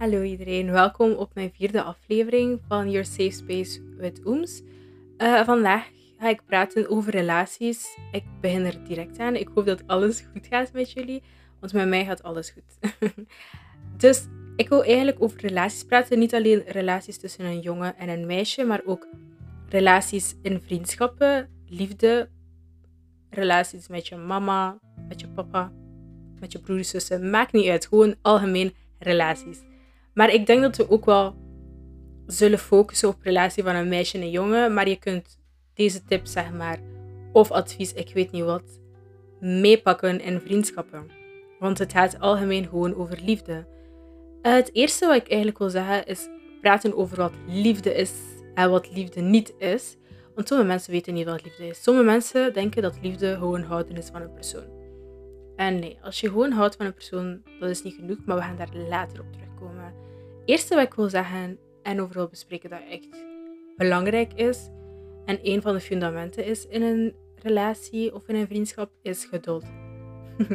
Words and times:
Hallo 0.00 0.22
iedereen, 0.22 0.70
welkom 0.70 1.12
op 1.12 1.34
mijn 1.34 1.52
vierde 1.52 1.82
aflevering 1.82 2.60
van 2.68 2.90
Your 2.90 3.06
Safe 3.06 3.30
Space 3.30 3.82
with 3.96 4.20
Ooms. 4.24 4.62
Uh, 5.18 5.44
vandaag 5.44 5.88
ga 6.18 6.28
ik 6.28 6.44
praten 6.46 6.88
over 6.88 7.12
relaties. 7.12 7.98
Ik 8.12 8.24
begin 8.40 8.64
er 8.64 8.84
direct 8.84 9.18
aan. 9.18 9.36
Ik 9.36 9.48
hoop 9.54 9.66
dat 9.66 9.86
alles 9.86 10.20
goed 10.32 10.46
gaat 10.46 10.72
met 10.72 10.92
jullie, 10.92 11.22
want 11.58 11.72
met 11.72 11.88
mij 11.88 12.04
gaat 12.04 12.22
alles 12.22 12.50
goed. 12.50 12.92
dus 14.02 14.26
ik 14.56 14.68
wil 14.68 14.84
eigenlijk 14.84 15.22
over 15.22 15.40
relaties 15.40 15.84
praten. 15.84 16.18
Niet 16.18 16.34
alleen 16.34 16.62
relaties 16.66 17.18
tussen 17.18 17.44
een 17.44 17.60
jongen 17.60 17.96
en 17.96 18.08
een 18.08 18.26
meisje, 18.26 18.64
maar 18.64 18.82
ook 18.84 19.06
relaties 19.68 20.34
in 20.42 20.60
vriendschappen, 20.60 21.48
liefde, 21.66 22.28
relaties 23.30 23.88
met 23.88 24.08
je 24.08 24.16
mama, 24.16 24.78
met 25.08 25.20
je 25.20 25.28
papa, 25.28 25.72
met 26.38 26.52
je 26.52 26.58
broers, 26.58 26.88
zussen. 26.88 27.30
Maakt 27.30 27.52
niet 27.52 27.68
uit. 27.68 27.86
Gewoon 27.86 28.14
algemeen 28.22 28.74
relaties. 28.98 29.68
Maar 30.14 30.32
ik 30.32 30.46
denk 30.46 30.62
dat 30.62 30.76
we 30.76 30.90
ook 30.90 31.04
wel 31.04 31.34
zullen 32.26 32.58
focussen 32.58 33.08
op 33.08 33.22
relatie 33.22 33.62
van 33.62 33.74
een 33.74 33.88
meisje 33.88 34.16
en 34.16 34.22
een 34.22 34.30
jongen. 34.30 34.74
Maar 34.74 34.88
je 34.88 34.98
kunt 34.98 35.38
deze 35.74 36.04
tips, 36.04 36.32
zeg 36.32 36.52
maar, 36.52 36.78
of 37.32 37.50
advies, 37.50 37.92
ik 37.92 38.10
weet 38.14 38.30
niet 38.30 38.44
wat, 38.44 38.80
meepakken 39.40 40.20
in 40.20 40.40
vriendschappen. 40.40 41.06
Want 41.58 41.78
het 41.78 41.92
gaat 41.92 42.20
algemeen 42.20 42.68
gewoon 42.68 42.94
over 42.94 43.18
liefde. 43.24 43.66
Het 44.42 44.70
eerste 44.72 45.06
wat 45.06 45.16
ik 45.16 45.28
eigenlijk 45.28 45.58
wil 45.58 45.70
zeggen 45.70 46.06
is 46.06 46.28
praten 46.60 46.96
over 46.96 47.16
wat 47.16 47.32
liefde 47.46 47.94
is 47.94 48.12
en 48.54 48.70
wat 48.70 48.90
liefde 48.94 49.20
niet 49.20 49.54
is. 49.58 49.96
Want 50.34 50.48
sommige 50.48 50.68
mensen 50.68 50.92
weten 50.92 51.14
niet 51.14 51.26
wat 51.26 51.44
liefde 51.44 51.66
is. 51.66 51.82
Sommige 51.82 52.06
mensen 52.06 52.52
denken 52.52 52.82
dat 52.82 52.98
liefde 53.02 53.34
gewoon 53.34 53.62
houden 53.62 53.96
is 53.96 54.08
van 54.12 54.22
een 54.22 54.32
persoon. 54.32 54.78
En 55.56 55.78
nee, 55.78 55.98
als 56.02 56.20
je 56.20 56.28
gewoon 56.28 56.52
houdt 56.52 56.76
van 56.76 56.86
een 56.86 56.94
persoon, 56.94 57.42
dat 57.60 57.70
is 57.70 57.82
niet 57.82 57.94
genoeg, 57.94 58.18
maar 58.24 58.36
we 58.36 58.42
gaan 58.42 58.56
daar 58.56 58.76
later 58.88 59.20
op 59.20 59.32
terugkomen. 59.32 59.79
Eerste 60.44 60.74
wat 60.74 60.84
ik 60.84 60.94
wil 60.94 61.08
zeggen 61.08 61.58
en 61.82 62.00
overal 62.00 62.28
bespreken 62.28 62.70
dat 62.70 62.80
echt 62.88 63.24
belangrijk 63.76 64.32
is 64.32 64.68
en 65.24 65.38
een 65.42 65.62
van 65.62 65.74
de 65.74 65.80
fundamenten 65.80 66.44
is 66.44 66.66
in 66.66 66.82
een 66.82 67.14
relatie 67.34 68.14
of 68.14 68.28
in 68.28 68.34
een 68.34 68.46
vriendschap, 68.46 68.90
is 69.02 69.24
geduld. 69.24 69.64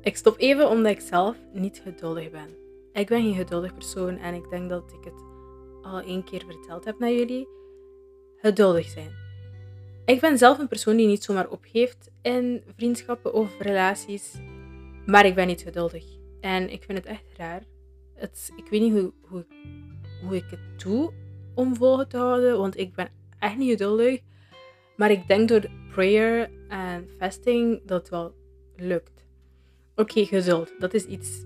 ik 0.00 0.16
stop 0.16 0.38
even 0.38 0.68
omdat 0.68 0.92
ik 0.92 1.00
zelf 1.00 1.36
niet 1.52 1.80
geduldig 1.84 2.30
ben. 2.30 2.48
Ik 2.92 3.06
ben 3.06 3.22
geen 3.22 3.34
geduldig 3.34 3.74
persoon 3.74 4.18
en 4.18 4.34
ik 4.34 4.50
denk 4.50 4.68
dat 4.68 4.92
ik 4.92 5.04
het 5.04 5.24
al 5.82 6.00
één 6.00 6.24
keer 6.24 6.44
verteld 6.46 6.84
heb 6.84 6.98
naar 6.98 7.12
jullie. 7.12 7.48
Geduldig 8.36 8.88
zijn. 8.88 9.10
Ik 10.04 10.20
ben 10.20 10.38
zelf 10.38 10.58
een 10.58 10.68
persoon 10.68 10.96
die 10.96 11.06
niet 11.06 11.24
zomaar 11.24 11.48
opgeeft 11.48 12.10
in 12.22 12.62
vriendschappen 12.76 13.34
of 13.34 13.58
relaties, 13.58 14.34
maar 15.06 15.26
ik 15.26 15.34
ben 15.34 15.46
niet 15.46 15.62
geduldig. 15.62 16.04
En 16.40 16.70
ik 16.70 16.82
vind 16.82 16.98
het 16.98 17.06
echt 17.06 17.24
raar. 17.36 17.62
Ik 18.56 18.68
weet 18.70 18.80
niet 18.80 18.92
hoe, 18.92 19.12
hoe, 19.20 19.46
hoe 20.22 20.36
ik 20.36 20.44
het 20.50 20.80
doe 20.82 21.12
om 21.54 21.76
vol 21.76 22.06
te 22.06 22.16
houden, 22.16 22.58
want 22.58 22.78
ik 22.78 22.94
ben 22.94 23.08
echt 23.38 23.56
niet 23.56 23.70
geduldig. 23.70 24.20
Maar 24.96 25.10
ik 25.10 25.28
denk 25.28 25.48
door 25.48 25.70
prayer 25.90 26.50
en 26.68 27.08
fasting 27.18 27.80
dat 27.84 28.00
het 28.00 28.08
wel 28.08 28.34
lukt. 28.76 29.24
Oké, 29.94 30.24
geduld. 30.24 30.72
Dat 30.78 30.94
is 30.94 31.04
iets, 31.04 31.44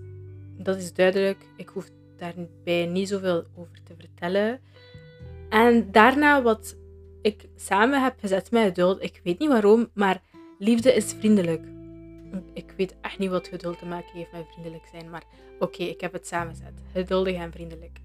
dat 0.57 0.77
is 0.77 0.93
duidelijk. 0.93 1.45
Ik 1.57 1.69
hoef 1.69 1.89
daarbij 2.17 2.85
niet 2.85 3.07
zoveel 3.07 3.45
over 3.55 3.83
te 3.83 3.93
vertellen. 3.97 4.59
En 5.49 5.91
daarna 5.91 6.41
wat 6.41 6.77
ik 7.21 7.47
samen 7.55 8.03
heb 8.03 8.19
gezet 8.19 8.51
met 8.51 8.65
geduld. 8.65 9.03
Ik 9.03 9.21
weet 9.23 9.39
niet 9.39 9.49
waarom, 9.49 9.89
maar 9.93 10.21
liefde 10.59 10.93
is 10.93 11.13
vriendelijk. 11.13 11.80
Ik 12.53 12.73
weet 12.77 12.95
echt 13.01 13.19
niet 13.19 13.29
wat 13.29 13.47
geduld 13.47 13.77
te 13.79 13.85
maken 13.85 14.17
heeft 14.17 14.31
met 14.31 14.47
vriendelijk 14.51 14.85
zijn, 14.91 15.09
maar 15.09 15.23
oké, 15.59 15.83
ik 15.83 16.01
heb 16.01 16.13
het 16.13 16.27
samengezet. 16.27 16.81
Geduldig 16.93 17.35
en 17.35 17.51
vriendelijk. 17.51 17.99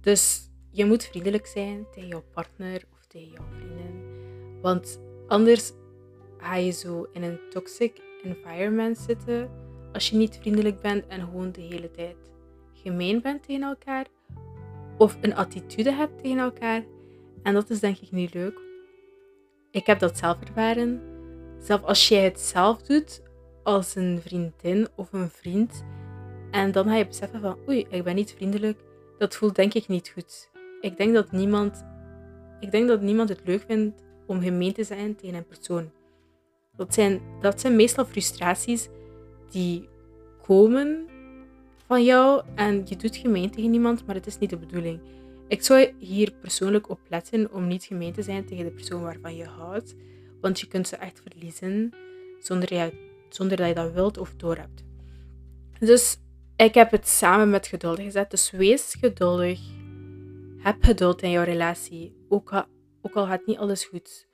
Dus 0.00 0.50
je 0.70 0.84
moet 0.84 1.04
vriendelijk 1.04 1.46
zijn 1.46 1.86
tegen 1.92 2.08
jouw 2.08 2.24
partner 2.32 2.82
of 2.92 3.06
tegen 3.06 3.30
jouw 3.30 3.46
vrienden. 3.56 4.04
Want 4.60 5.00
anders 5.26 5.72
ga 6.38 6.54
je 6.54 6.70
zo 6.70 7.06
in 7.12 7.22
een 7.22 7.38
toxic 7.50 8.02
environment 8.22 8.98
zitten 8.98 9.50
als 9.92 10.10
je 10.10 10.16
niet 10.16 10.38
vriendelijk 10.40 10.80
bent 10.80 11.06
en 11.06 11.20
gewoon 11.20 11.52
de 11.52 11.60
hele 11.60 11.90
tijd 11.90 12.16
gemeen 12.72 13.22
bent 13.22 13.42
tegen 13.42 13.62
elkaar 13.62 14.06
of 14.98 15.16
een 15.20 15.34
attitude 15.34 15.92
hebt 15.92 16.22
tegen 16.22 16.38
elkaar. 16.38 16.84
En 17.42 17.54
dat 17.54 17.70
is 17.70 17.80
denk 17.80 17.98
ik 17.98 18.10
niet 18.10 18.34
leuk. 18.34 18.60
Ik 19.70 19.86
heb 19.86 19.98
dat 19.98 20.18
zelf 20.18 20.40
ervaren. 20.40 21.00
Zelf 21.58 21.82
als 21.82 22.08
jij 22.08 22.24
het 22.24 22.40
zelf 22.40 22.82
doet 22.82 23.22
als 23.66 23.94
een 23.94 24.20
vriendin 24.20 24.88
of 24.94 25.12
een 25.12 25.30
vriend 25.30 25.84
en 26.50 26.72
dan 26.72 26.84
ga 26.84 26.94
je 26.94 27.06
beseffen 27.06 27.40
van 27.40 27.58
oei, 27.68 27.86
ik 27.88 28.04
ben 28.04 28.14
niet 28.14 28.32
vriendelijk, 28.36 28.78
dat 29.18 29.36
voelt 29.36 29.54
denk 29.54 29.74
ik 29.74 29.88
niet 29.88 30.08
goed. 30.08 30.50
Ik 30.80 30.96
denk 30.96 31.14
dat 31.14 31.32
niemand, 31.32 31.84
ik 32.60 32.70
denk 32.70 32.88
dat 32.88 33.00
niemand 33.00 33.28
het 33.28 33.40
leuk 33.44 33.64
vindt 33.68 34.02
om 34.26 34.40
gemeen 34.40 34.72
te 34.72 34.84
zijn 34.84 35.16
tegen 35.16 35.36
een 35.36 35.46
persoon. 35.46 35.90
Dat 36.76 36.94
zijn, 36.94 37.20
dat 37.40 37.60
zijn 37.60 37.76
meestal 37.76 38.04
frustraties 38.04 38.88
die 39.50 39.88
komen 40.42 41.06
van 41.86 42.04
jou 42.04 42.42
en 42.54 42.82
je 42.84 42.96
doet 42.96 43.16
gemeen 43.16 43.50
tegen 43.50 43.72
iemand, 43.72 44.06
maar 44.06 44.14
het 44.14 44.26
is 44.26 44.38
niet 44.38 44.50
de 44.50 44.58
bedoeling. 44.58 45.00
Ik 45.48 45.62
zou 45.62 45.92
hier 45.98 46.32
persoonlijk 46.40 46.90
op 46.90 47.00
letten 47.08 47.52
om 47.52 47.66
niet 47.66 47.84
gemeen 47.84 48.12
te 48.12 48.22
zijn 48.22 48.46
tegen 48.46 48.64
de 48.64 48.70
persoon 48.70 49.02
waarvan 49.02 49.36
je 49.36 49.44
houdt, 49.44 49.94
want 50.40 50.60
je 50.60 50.66
kunt 50.66 50.88
ze 50.88 50.96
echt 50.96 51.22
verliezen 51.28 51.92
zonder, 52.38 52.74
je, 52.74 53.14
zonder 53.36 53.56
dat 53.56 53.68
je 53.68 53.74
dat 53.74 53.92
wilt 53.92 54.18
of 54.18 54.34
doorhebt. 54.36 54.84
Dus 55.78 56.18
ik 56.56 56.74
heb 56.74 56.90
het 56.90 57.08
samen 57.08 57.50
met 57.50 57.66
geduld 57.66 58.00
gezet, 58.00 58.30
dus 58.30 58.50
wees 58.50 58.96
geduldig. 59.00 59.60
Heb 60.58 60.84
geduld 60.84 61.22
in 61.22 61.30
jouw 61.30 61.44
relatie, 61.44 62.16
ook, 62.28 62.66
al 63.12 63.26
gaat 63.26 63.46
niet 63.46 63.58
alles 63.58 63.84
goed. 63.84 64.28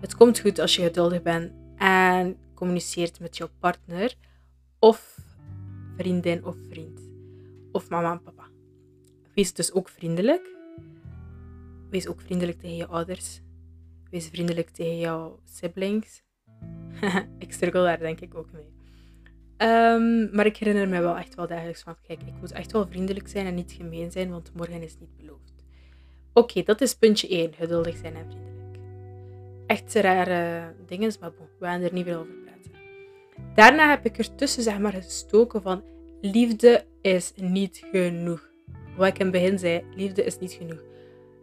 Het 0.00 0.14
komt 0.16 0.38
goed 0.38 0.58
als 0.58 0.76
je 0.76 0.82
geduldig 0.82 1.22
bent 1.22 1.52
en 1.76 2.36
communiceert 2.54 3.20
met 3.20 3.36
jouw 3.36 3.48
partner 3.60 4.14
of 4.78 5.18
vriendin 5.96 6.44
of 6.44 6.56
vriend. 6.68 7.00
Of 7.72 7.88
mama 7.88 8.12
en 8.12 8.22
papa. 8.22 8.48
Wees 9.34 9.54
dus 9.54 9.72
ook 9.72 9.88
vriendelijk. 9.88 10.56
Wees 11.90 12.06
ook 12.06 12.20
vriendelijk 12.20 12.60
tegen 12.60 12.76
je 12.76 12.86
ouders. 12.86 13.40
Wees 14.10 14.28
vriendelijk 14.28 14.70
tegen 14.70 14.98
jouw 14.98 15.40
siblings. 15.44 16.23
ik 17.38 17.52
struggle 17.52 17.82
daar 17.82 17.98
denk 17.98 18.20
ik 18.20 18.34
ook 18.34 18.48
mee. 18.52 18.72
Ehm, 19.56 20.34
maar 20.36 20.46
ik 20.46 20.56
herinner 20.56 20.88
me 20.88 21.00
wel 21.00 21.16
echt 21.16 21.34
wel 21.34 21.46
dagelijks 21.46 21.82
van, 21.82 21.96
kijk, 22.06 22.22
ik 22.22 22.32
moet 22.40 22.52
echt 22.52 22.72
wel 22.72 22.86
vriendelijk 22.86 23.28
zijn 23.28 23.46
en 23.46 23.54
niet 23.54 23.72
gemeen 23.72 24.10
zijn, 24.10 24.30
want 24.30 24.50
morgen 24.54 24.82
is 24.82 24.96
niet 25.00 25.16
beloofd. 25.16 25.52
Oké, 26.32 26.62
dat 26.62 26.80
is 26.80 26.94
puntje 26.94 27.28
1, 27.28 27.54
geduldig 27.54 27.96
zijn 27.96 28.14
en 28.14 28.26
vriendelijk. 28.26 28.78
Echt 29.66 29.94
rare 29.94 30.72
dingen, 30.86 31.12
maar 31.20 31.30
we 31.58 31.66
gaan 31.66 31.82
er 31.82 31.92
niet 31.92 32.04
veel 32.04 32.18
over 32.18 32.34
praten. 32.34 32.70
Daarna 33.54 33.90
heb 33.90 34.04
ik 34.04 34.18
ertussen 34.18 34.62
zeg 34.62 34.78
maar 34.78 34.92
gestoken 34.92 35.62
van, 35.62 35.82
liefde 36.20 36.84
is 37.00 37.32
niet 37.36 37.86
genoeg. 37.90 38.50
Wat 38.96 39.06
ik 39.06 39.18
in 39.18 39.26
het 39.26 39.34
begin 39.34 39.58
zei, 39.58 39.84
liefde 39.94 40.24
is 40.24 40.38
niet 40.38 40.52
genoeg. 40.52 40.82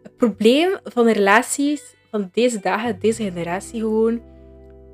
Het 0.02 0.16
probleem 0.16 0.78
van 0.84 1.08
relaties 1.08 1.94
van 2.10 2.28
deze 2.32 2.60
dagen, 2.60 2.98
deze 2.98 3.22
generatie 3.22 3.80
gewoon, 3.80 4.22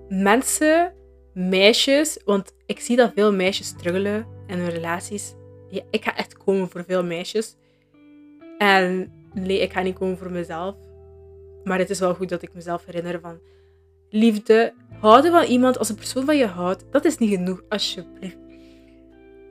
mensen, 0.08 0.94
meisjes, 1.34 2.18
want 2.24 2.54
ik 2.66 2.80
zie 2.80 2.96
dat 2.96 3.12
veel 3.14 3.32
meisjes 3.32 3.66
struggelen 3.66 4.26
in 4.46 4.58
hun 4.58 4.70
relaties. 4.70 5.34
Ik 5.90 6.04
ga 6.04 6.16
echt 6.16 6.36
komen 6.36 6.68
voor 6.68 6.84
veel 6.84 7.04
meisjes. 7.04 7.56
En 8.58 9.12
nee, 9.34 9.60
ik 9.60 9.72
ga 9.72 9.82
niet 9.82 9.98
komen 9.98 10.18
voor 10.18 10.30
mezelf. 10.30 10.74
Maar 11.64 11.78
het 11.78 11.90
is 11.90 11.98
wel 11.98 12.14
goed 12.14 12.28
dat 12.28 12.42
ik 12.42 12.54
mezelf 12.54 12.84
herinner 12.84 13.20
van 13.20 13.40
liefde. 14.10 14.74
Houden 15.00 15.32
van 15.32 15.44
iemand 15.44 15.78
als 15.78 15.88
een 15.88 15.96
persoon 15.96 16.24
van 16.24 16.36
je 16.36 16.46
houdt, 16.46 16.84
dat 16.90 17.04
is 17.04 17.18
niet 17.18 17.30
genoeg, 17.30 17.62
alsjeblieft. 17.68 18.38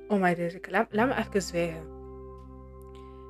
Oh 0.07 0.21
my 0.21 0.35
god, 0.35 0.71
laat, 0.71 0.87
laat 0.89 1.07
me 1.07 1.15
even 1.15 1.41
zwijgen. 1.41 1.95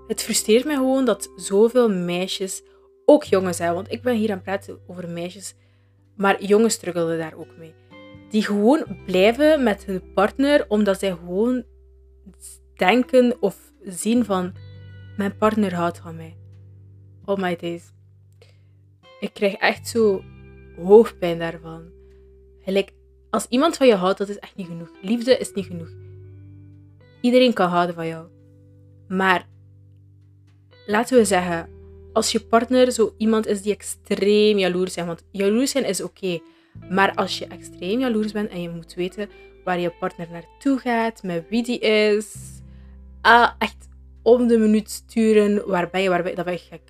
Het 0.07 0.23
frustreert 0.23 0.65
me 0.65 0.73
gewoon 0.73 1.05
dat 1.05 1.31
zoveel 1.35 1.89
meisjes, 1.89 2.63
ook 3.05 3.23
jongens 3.23 3.57
zijn, 3.57 3.73
want 3.73 3.91
ik 3.91 4.01
ben 4.01 4.15
hier 4.15 4.29
aan 4.29 4.35
het 4.35 4.43
praten 4.43 4.79
over 4.87 5.09
meisjes, 5.09 5.55
maar 6.17 6.43
jongens 6.43 6.73
struggelen 6.73 7.17
daar 7.17 7.35
ook 7.35 7.57
mee. 7.57 7.73
Die 8.29 8.43
gewoon 8.43 8.85
blijven 9.05 9.63
met 9.63 9.85
hun 9.85 10.13
partner 10.13 10.65
omdat 10.67 10.99
zij 10.99 11.11
gewoon 11.11 11.63
denken 12.75 13.37
of 13.39 13.71
zien 13.83 14.25
van 14.25 14.53
mijn 15.17 15.37
partner 15.37 15.75
houdt 15.75 15.97
van 15.97 16.15
mij. 16.15 16.37
Oh 17.25 17.37
my 17.37 17.55
days. 17.55 17.93
Ik 19.19 19.33
krijg 19.33 19.53
echt 19.53 19.87
zo 19.87 20.23
hoofdpijn 20.77 21.39
daarvan. 21.39 21.95
Als 23.29 23.45
iemand 23.49 23.77
van 23.77 23.87
je 23.87 23.95
houdt, 23.95 24.17
dat 24.17 24.29
is 24.29 24.39
echt 24.39 24.55
niet 24.55 24.67
genoeg. 24.67 24.89
Liefde 25.01 25.37
is 25.37 25.53
niet 25.53 25.65
genoeg. 25.65 25.89
Iedereen 27.21 27.53
kan 27.53 27.69
houden 27.69 27.95
van 27.95 28.07
jou. 28.07 28.27
Maar 29.07 29.47
laten 30.85 31.17
we 31.17 31.25
zeggen, 31.25 31.69
als 32.17 32.31
je 32.31 32.39
partner 32.39 32.91
zo 32.91 33.13
iemand 33.17 33.47
is 33.47 33.61
die 33.61 33.73
extreem 33.73 34.57
jaloers 34.57 34.95
is, 34.95 35.05
want 35.05 35.23
jaloers 35.31 35.71
zijn 35.71 35.85
is 35.85 36.01
oké, 36.01 36.39
maar 36.89 37.15
als 37.15 37.37
je 37.37 37.45
extreem 37.45 37.99
jaloers 37.99 38.31
bent 38.31 38.49
en 38.49 38.61
je 38.61 38.69
moet 38.69 38.93
weten 38.93 39.29
waar 39.63 39.79
je 39.79 39.89
partner 39.99 40.27
naartoe 40.31 40.77
gaat, 40.79 41.23
met 41.23 41.45
wie 41.49 41.63
die 41.63 41.79
is, 41.79 42.35
ah, 43.21 43.51
echt 43.57 43.87
om 44.23 44.47
de 44.47 44.57
minuut 44.57 44.89
sturen. 44.89 45.67
Waar 45.67 45.89
ben 45.89 46.01
je, 46.01 46.09
waar 46.09 46.21
ben 46.21 46.29
je? 46.29 46.35
Dat 46.35 46.45
ben 46.45 46.53
je 46.53 46.59
gek. 46.59 46.81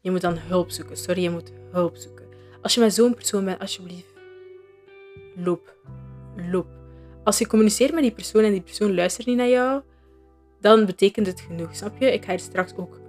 Je 0.00 0.10
moet 0.10 0.20
dan 0.20 0.38
hulp 0.38 0.70
zoeken. 0.70 0.96
Sorry, 0.96 1.22
je 1.22 1.30
moet 1.30 1.52
hulp 1.70 1.96
zoeken. 1.96 2.26
Als 2.62 2.74
je 2.74 2.80
met 2.80 2.94
zo'n 2.94 3.14
persoon 3.14 3.44
bent, 3.44 3.60
alsjeblieft, 3.60 4.14
loop. 5.36 5.76
Loop. 6.50 6.66
Als 7.24 7.38
je 7.38 7.46
communiceert 7.46 7.92
met 7.92 8.02
die 8.02 8.12
persoon 8.12 8.44
en 8.44 8.52
die 8.52 8.60
persoon 8.60 8.94
luistert 8.94 9.26
niet 9.26 9.36
naar 9.36 9.48
jou, 9.48 9.82
dan 10.60 10.86
betekent 10.86 11.26
het 11.26 11.40
genoeg. 11.40 11.76
Snap 11.76 11.92
je? 11.98 12.12
Ik 12.12 12.24
ga 12.24 12.32
er 12.32 12.38
straks 12.38 12.76
ook 12.76 13.02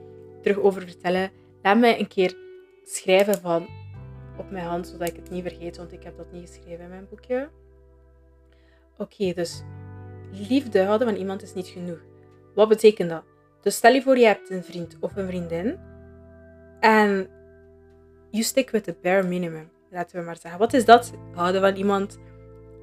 terug 0.45 0.63
over 0.63 0.81
vertellen. 0.81 1.31
Laat 1.61 1.79
mij 1.79 1.99
een 1.99 2.07
keer 2.07 2.35
schrijven 2.83 3.41
van 3.41 3.67
op 4.37 4.51
mijn 4.51 4.65
hand, 4.65 4.87
zodat 4.87 5.07
ik 5.07 5.15
het 5.15 5.29
niet 5.29 5.43
vergeet, 5.43 5.77
want 5.77 5.91
ik 5.91 6.03
heb 6.03 6.17
dat 6.17 6.31
niet 6.31 6.47
geschreven 6.47 6.83
in 6.83 6.89
mijn 6.89 7.07
boekje. 7.09 7.49
Oké, 8.97 9.33
dus 9.33 9.63
liefde 10.31 10.83
houden 10.83 11.07
van 11.07 11.17
iemand 11.17 11.41
is 11.41 11.53
niet 11.53 11.67
genoeg. 11.67 11.99
Wat 12.55 12.69
betekent 12.69 13.09
dat? 13.09 13.23
Dus 13.61 13.75
stel 13.75 13.93
je 13.93 14.01
voor, 14.01 14.17
je 14.17 14.25
hebt 14.25 14.49
een 14.49 14.63
vriend 14.63 14.97
of 14.99 15.15
een 15.15 15.27
vriendin 15.27 15.77
en 16.79 17.27
you 18.29 18.43
stick 18.43 18.69
with 18.69 18.83
the 18.83 18.95
bare 19.01 19.23
minimum, 19.23 19.69
laten 19.89 20.19
we 20.19 20.25
maar 20.25 20.37
zeggen. 20.37 20.59
Wat 20.59 20.73
is 20.73 20.85
dat? 20.85 21.13
Houden 21.33 21.61
van 21.61 21.75
iemand, 21.75 22.19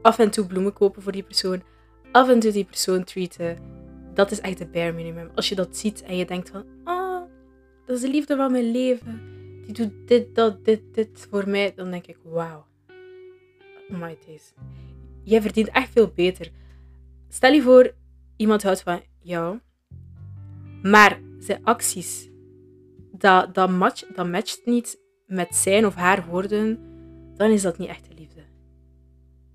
af 0.03 0.19
en 0.19 0.31
toe 0.31 0.47
bloemen 0.47 0.73
kopen 0.73 1.03
voor 1.03 1.13
die 1.13 1.23
persoon, 1.23 1.63
af 2.13 2.29
en 2.29 2.41
toe 2.41 2.53
die 2.53 2.65
persoon 2.65 3.05
treaten. 3.05 3.59
Dat 4.15 4.31
is 4.31 4.41
echt 4.41 4.59
de 4.59 4.67
bare 4.67 4.93
minimum. 4.93 5.31
Als 5.35 5.49
je 5.49 5.55
dat 5.55 5.77
ziet 5.77 6.03
en 6.03 6.17
je 6.17 6.25
denkt 6.25 6.51
van, 6.51 6.65
ah, 6.85 7.02
dat 7.87 7.97
is 7.97 8.03
de 8.03 8.11
liefde 8.11 8.37
van 8.37 8.53
mijn 8.53 8.71
leven. 8.71 9.21
Die 9.65 9.75
doet 9.75 10.09
dit, 10.09 10.35
dat, 10.35 10.65
dit, 10.65 10.83
dit 10.93 11.27
voor 11.31 11.49
mij. 11.49 11.73
Dan 11.75 11.91
denk 11.91 12.07
ik, 12.07 12.19
wauw. 12.23 12.67
My 13.89 14.19
days. 14.27 14.53
Jij 15.23 15.41
verdient 15.41 15.69
echt 15.69 15.91
veel 15.91 16.13
beter. 16.15 16.51
Stel 17.29 17.53
je 17.53 17.63
voor, 17.63 17.95
iemand 18.37 18.63
houdt 18.63 18.83
van 18.83 19.03
jou. 19.21 19.59
Maar 20.83 21.21
zijn 21.39 21.65
acties, 21.65 22.29
dat, 23.13 23.55
dat, 23.55 23.71
match, 23.71 24.07
dat 24.15 24.29
matcht 24.29 24.61
niet 24.65 25.01
met 25.27 25.55
zijn 25.55 25.87
of 25.87 25.95
haar 25.95 26.27
woorden. 26.27 26.79
Dan 27.37 27.51
is 27.51 27.63
dat 27.63 27.79
niet 27.79 27.89
echte 27.89 28.15
liefde. 28.15 28.43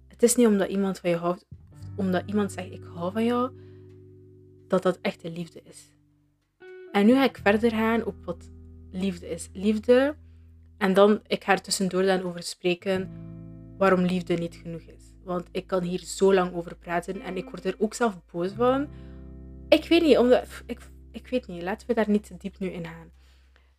Het 0.07 0.23
is 0.23 0.35
niet 0.35 0.47
omdat 0.47 0.69
iemand 0.69 0.99
van 0.99 1.09
je 1.09 1.15
houdt, 1.15 1.45
of 1.71 1.79
omdat 1.95 2.23
iemand 2.25 2.51
zegt 2.51 2.71
ik 2.71 2.83
hou 2.93 3.11
van 3.11 3.25
jou, 3.25 3.51
dat 4.67 4.83
dat 4.83 4.99
echte 5.01 5.31
liefde 5.31 5.61
is. 5.63 5.96
En 6.97 7.05
nu 7.05 7.13
ga 7.13 7.23
ik 7.23 7.39
verder 7.43 7.71
gaan 7.71 8.05
op 8.05 8.15
wat 8.25 8.51
liefde 8.91 9.29
is. 9.29 9.49
Liefde, 9.53 10.15
en 10.77 10.93
dan, 10.93 11.19
ik 11.27 11.43
ga 11.43 11.51
er 11.51 11.61
tussendoor 11.61 12.03
dan 12.03 12.23
over 12.23 12.43
spreken 12.43 13.09
waarom 13.77 14.01
liefde 14.01 14.33
niet 14.33 14.59
genoeg 14.63 14.81
is. 14.81 15.03
Want 15.23 15.47
ik 15.51 15.67
kan 15.67 15.83
hier 15.83 15.99
zo 15.99 16.33
lang 16.33 16.53
over 16.53 16.75
praten 16.75 17.21
en 17.21 17.37
ik 17.37 17.49
word 17.49 17.65
er 17.65 17.75
ook 17.77 17.93
zelf 17.93 18.19
boos 18.31 18.51
van. 18.51 18.87
Ik 19.69 19.87
weet 19.87 20.01
niet, 20.01 20.17
omdat, 20.17 20.63
ik, 20.65 20.79
ik 21.11 21.27
weet 21.27 21.47
niet, 21.47 21.61
laten 21.61 21.87
we 21.87 21.93
daar 21.93 22.09
niet 22.09 22.27
te 22.27 22.37
diep 22.37 22.59
nu 22.59 22.67
in 22.67 22.85
gaan. 22.85 23.11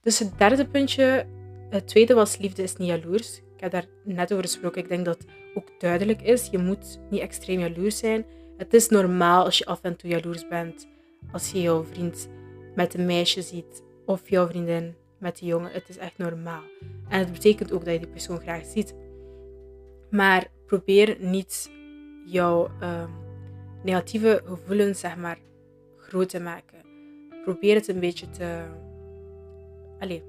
Dus 0.01 0.19
het 0.19 0.39
derde 0.39 0.67
puntje, 0.67 1.27
het 1.71 1.87
tweede 1.87 2.15
was 2.15 2.39
liefde 2.39 2.63
is 2.63 2.77
niet 2.77 2.89
jaloers. 2.89 3.39
Ik 3.39 3.61
heb 3.61 3.71
daar 3.71 3.87
net 4.05 4.33
over 4.33 4.45
gesproken. 4.45 4.83
Ik 4.83 4.89
denk 4.89 5.05
dat 5.05 5.25
ook 5.55 5.81
duidelijk 5.81 6.23
is. 6.23 6.49
Je 6.51 6.59
moet 6.59 7.01
niet 7.11 7.21
extreem 7.21 7.61
jaloers 7.61 7.99
zijn. 7.99 8.25
Het 8.57 8.75
is 8.75 8.89
normaal 8.89 9.45
als 9.45 9.59
je 9.59 9.67
af 9.67 9.83
en 9.83 9.97
toe 9.97 10.11
jaloers 10.11 10.49
bent. 10.49 10.89
Als 11.33 11.51
je 11.51 11.61
jouw 11.61 11.85
vriend 11.85 12.29
met 12.79 12.95
een 12.95 13.07
meisje 13.07 13.43
ziet 13.43 13.83
of 14.05 14.31
jouw 14.31 14.47
vriendin 14.47 14.95
met 15.19 15.41
een 15.41 15.47
jongen. 15.47 15.71
Het 15.73 15.89
is 15.89 15.97
echt 15.97 16.19
normaal. 16.19 16.63
En 17.09 17.19
het 17.19 17.33
betekent 17.33 17.73
ook 17.73 17.85
dat 17.85 17.93
je 17.93 17.99
die 17.99 18.09
persoon 18.09 18.41
graag 18.41 18.65
ziet. 18.65 18.95
Maar 20.11 20.47
probeer 20.67 21.17
niet 21.21 21.71
jouw 22.27 22.71
ehm, 22.81 23.11
negatieve 23.83 24.43
gevoelens, 24.45 25.01
zeg 25.01 25.17
maar, 25.17 25.39
groot 25.97 26.29
te 26.29 26.41
maken. 26.41 26.79
Probeer 27.45 27.75
het 27.75 27.89
een 27.89 28.01
beetje 28.01 28.31
te. 28.31 28.63
Allee, 29.99 30.25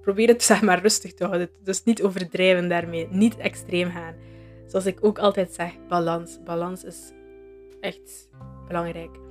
probeer 0.00 0.28
het 0.28 0.42
zeg 0.52 0.62
maar 0.62 0.80
rustig 0.80 1.14
te 1.14 1.24
houden. 1.24 1.50
Dus 1.62 1.84
niet 1.84 2.02
overdrijven 2.02 2.68
daarmee. 2.68 3.08
Niet 3.10 3.36
extreem 3.36 3.90
gaan. 3.90 4.14
Zoals 4.66 4.86
ik 4.86 5.04
ook 5.04 5.18
altijd 5.18 5.52
zeg, 5.52 5.72
balans. 5.88 6.42
Balans 6.44 6.84
is 6.84 7.12
echt 7.80 8.28
belangrijk. 8.66 9.27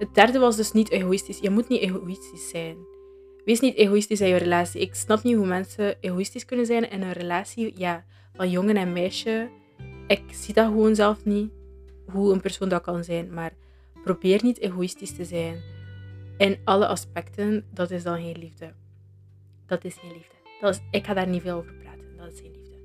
Het 0.00 0.14
derde 0.14 0.38
was 0.38 0.56
dus 0.56 0.72
niet 0.72 0.90
egoïstisch. 0.90 1.38
Je 1.38 1.50
moet 1.50 1.68
niet 1.68 1.80
egoïstisch 1.80 2.48
zijn. 2.48 2.76
Wees 3.44 3.60
niet 3.60 3.76
egoïstisch 3.76 4.20
in 4.20 4.28
je 4.28 4.36
relatie. 4.36 4.80
Ik 4.80 4.94
snap 4.94 5.22
niet 5.22 5.36
hoe 5.36 5.46
mensen 5.46 5.96
egoïstisch 6.00 6.44
kunnen 6.44 6.66
zijn 6.66 6.90
in 6.90 7.02
een 7.02 7.12
relatie 7.12 7.72
ja, 7.76 8.04
van 8.34 8.50
jongen 8.50 8.76
en 8.76 8.92
meisje. 8.92 9.50
Ik 10.06 10.22
zie 10.30 10.54
dat 10.54 10.66
gewoon 10.66 10.94
zelf 10.94 11.24
niet, 11.24 11.50
hoe 12.06 12.32
een 12.32 12.40
persoon 12.40 12.68
dat 12.68 12.82
kan 12.82 13.04
zijn. 13.04 13.34
Maar 13.34 13.52
probeer 14.04 14.40
niet 14.42 14.58
egoïstisch 14.58 15.16
te 15.16 15.24
zijn. 15.24 15.62
In 16.38 16.58
alle 16.64 16.86
aspecten, 16.86 17.64
dat 17.74 17.90
is 17.90 18.02
dan 18.02 18.22
geen 18.22 18.38
liefde. 18.38 18.72
Dat 19.66 19.84
is 19.84 19.94
geen 19.94 20.12
liefde. 20.12 20.34
Dat 20.60 20.74
is, 20.74 20.80
ik 20.90 21.06
ga 21.06 21.14
daar 21.14 21.28
niet 21.28 21.42
veel 21.42 21.56
over 21.56 21.72
praten. 21.72 22.16
Dat 22.16 22.32
is 22.32 22.40
geen 22.40 22.52
liefde. 22.52 22.76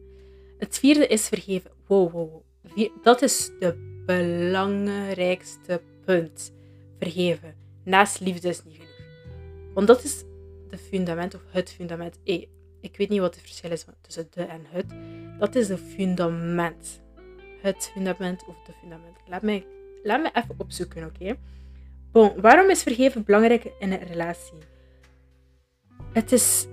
Het 0.58 0.80
vierde 0.80 1.08
is 1.08 1.28
vergeven. 1.28 1.72
Wow, 1.88 2.12
wow, 2.12 2.32
wow. 2.32 2.90
Dat 3.04 3.22
is 3.22 3.52
de 3.60 4.02
belangrijkste 4.06 5.82
punt 6.06 6.54
vergeven. 7.00 7.56
Naast 7.84 8.20
liefde 8.20 8.50
is 8.50 8.64
niet 8.64 8.76
genoeg. 8.76 8.94
Want 9.74 9.88
dat 9.88 10.04
is 10.04 10.24
de 10.70 10.78
fundament 10.78 11.36
of 11.36 11.42
het 11.48 11.72
fundament. 11.72 12.20
Hey, 12.24 12.50
ik 12.82 12.98
weet 12.98 13.10
niet 13.10 13.20
wat 13.20 13.36
het 13.36 13.44
verschil 13.44 13.72
is 13.72 13.86
tussen 14.02 14.28
de 14.30 14.44
en 14.44 14.62
het. 14.70 14.86
Dat 15.40 15.56
is 15.56 15.68
de 15.68 15.78
fundament. 15.78 17.02
Het 17.62 17.92
fundament 17.94 18.46
of 18.48 18.56
de 18.66 18.74
fundament. 18.82 19.18
Laat 19.28 19.42
me, 19.42 19.64
laat 20.04 20.22
me 20.22 20.30
even 20.34 20.56
opzoeken, 20.58 21.06
oké? 21.06 21.38
Bon, 22.12 22.42
waarom 22.42 22.70
is 22.70 22.84
vergeven 22.84 23.24
belangrijk 23.24 23.72
in 23.80 23.92
een 23.92 24.08
relatie? 24.08 24.58
Het 26.12 26.32
is 26.32 26.68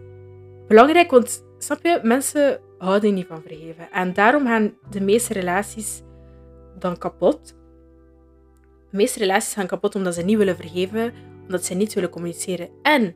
belangrijk, 0.69 1.11
want 1.11 1.45
snap 1.59 1.83
je, 1.83 2.01
mensen 2.03 2.61
houden 2.79 3.15
niet 3.15 3.27
van 3.27 3.43
vergeven. 3.47 3.91
En 3.91 4.13
daarom 4.13 4.47
gaan 4.47 4.75
de 4.91 5.01
meeste 5.01 5.33
relaties 5.33 6.03
dan 6.79 6.99
kapot. 6.99 7.55
De 8.93 8.99
meeste 8.99 9.19
relaties 9.19 9.55
gaan 9.55 9.67
kapot 9.67 9.95
omdat 9.95 10.15
ze 10.15 10.23
niet 10.23 10.37
willen 10.37 10.57
vergeven, 10.57 11.13
omdat 11.43 11.65
ze 11.65 11.75
niet 11.75 11.95
willen 11.95 12.11
communiceren. 12.11 12.69
En 12.83 13.15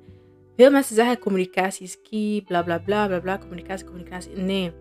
veel 0.56 0.70
mensen 0.70 0.94
zeggen 0.94 1.18
communicatie 1.18 1.86
is 1.86 2.00
key, 2.10 2.42
bla 2.46 2.62
bla 2.62 2.78
bla 2.78 3.06
bla 3.06 3.20
bla, 3.20 3.38
communicatie, 3.38 3.86
communicatie. 3.86 4.36
Nee. 4.36 4.72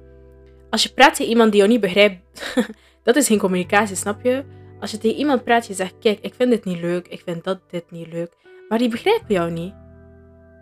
Als 0.70 0.84
je 0.84 0.94
praat 0.94 1.16
tegen 1.16 1.32
iemand 1.32 1.52
die 1.52 1.60
jou 1.60 1.72
niet 1.72 1.82
begrijpt, 1.82 2.56
dat 3.04 3.16
is 3.16 3.28
geen 3.28 3.40
communicatie, 3.40 3.96
snap 3.96 4.24
je? 4.24 4.44
Als 4.80 4.92
je 4.92 4.98
tegen 4.98 5.18
iemand 5.18 5.44
praat, 5.44 5.68
je 5.68 5.74
zegt, 5.74 5.96
kijk, 6.00 6.20
ik 6.20 6.34
vind 6.34 6.50
dit 6.50 6.66
niet 6.66 6.80
leuk, 6.80 7.08
ik 7.08 7.22
vind 7.26 7.44
dat 7.44 7.60
dit 7.70 7.92
niet 7.92 8.08
leuk, 8.08 8.34
maar 8.70 8.78
die 8.78 8.90
begrijpen 8.90 9.36
jou 9.36 9.52
niet, 9.52 9.74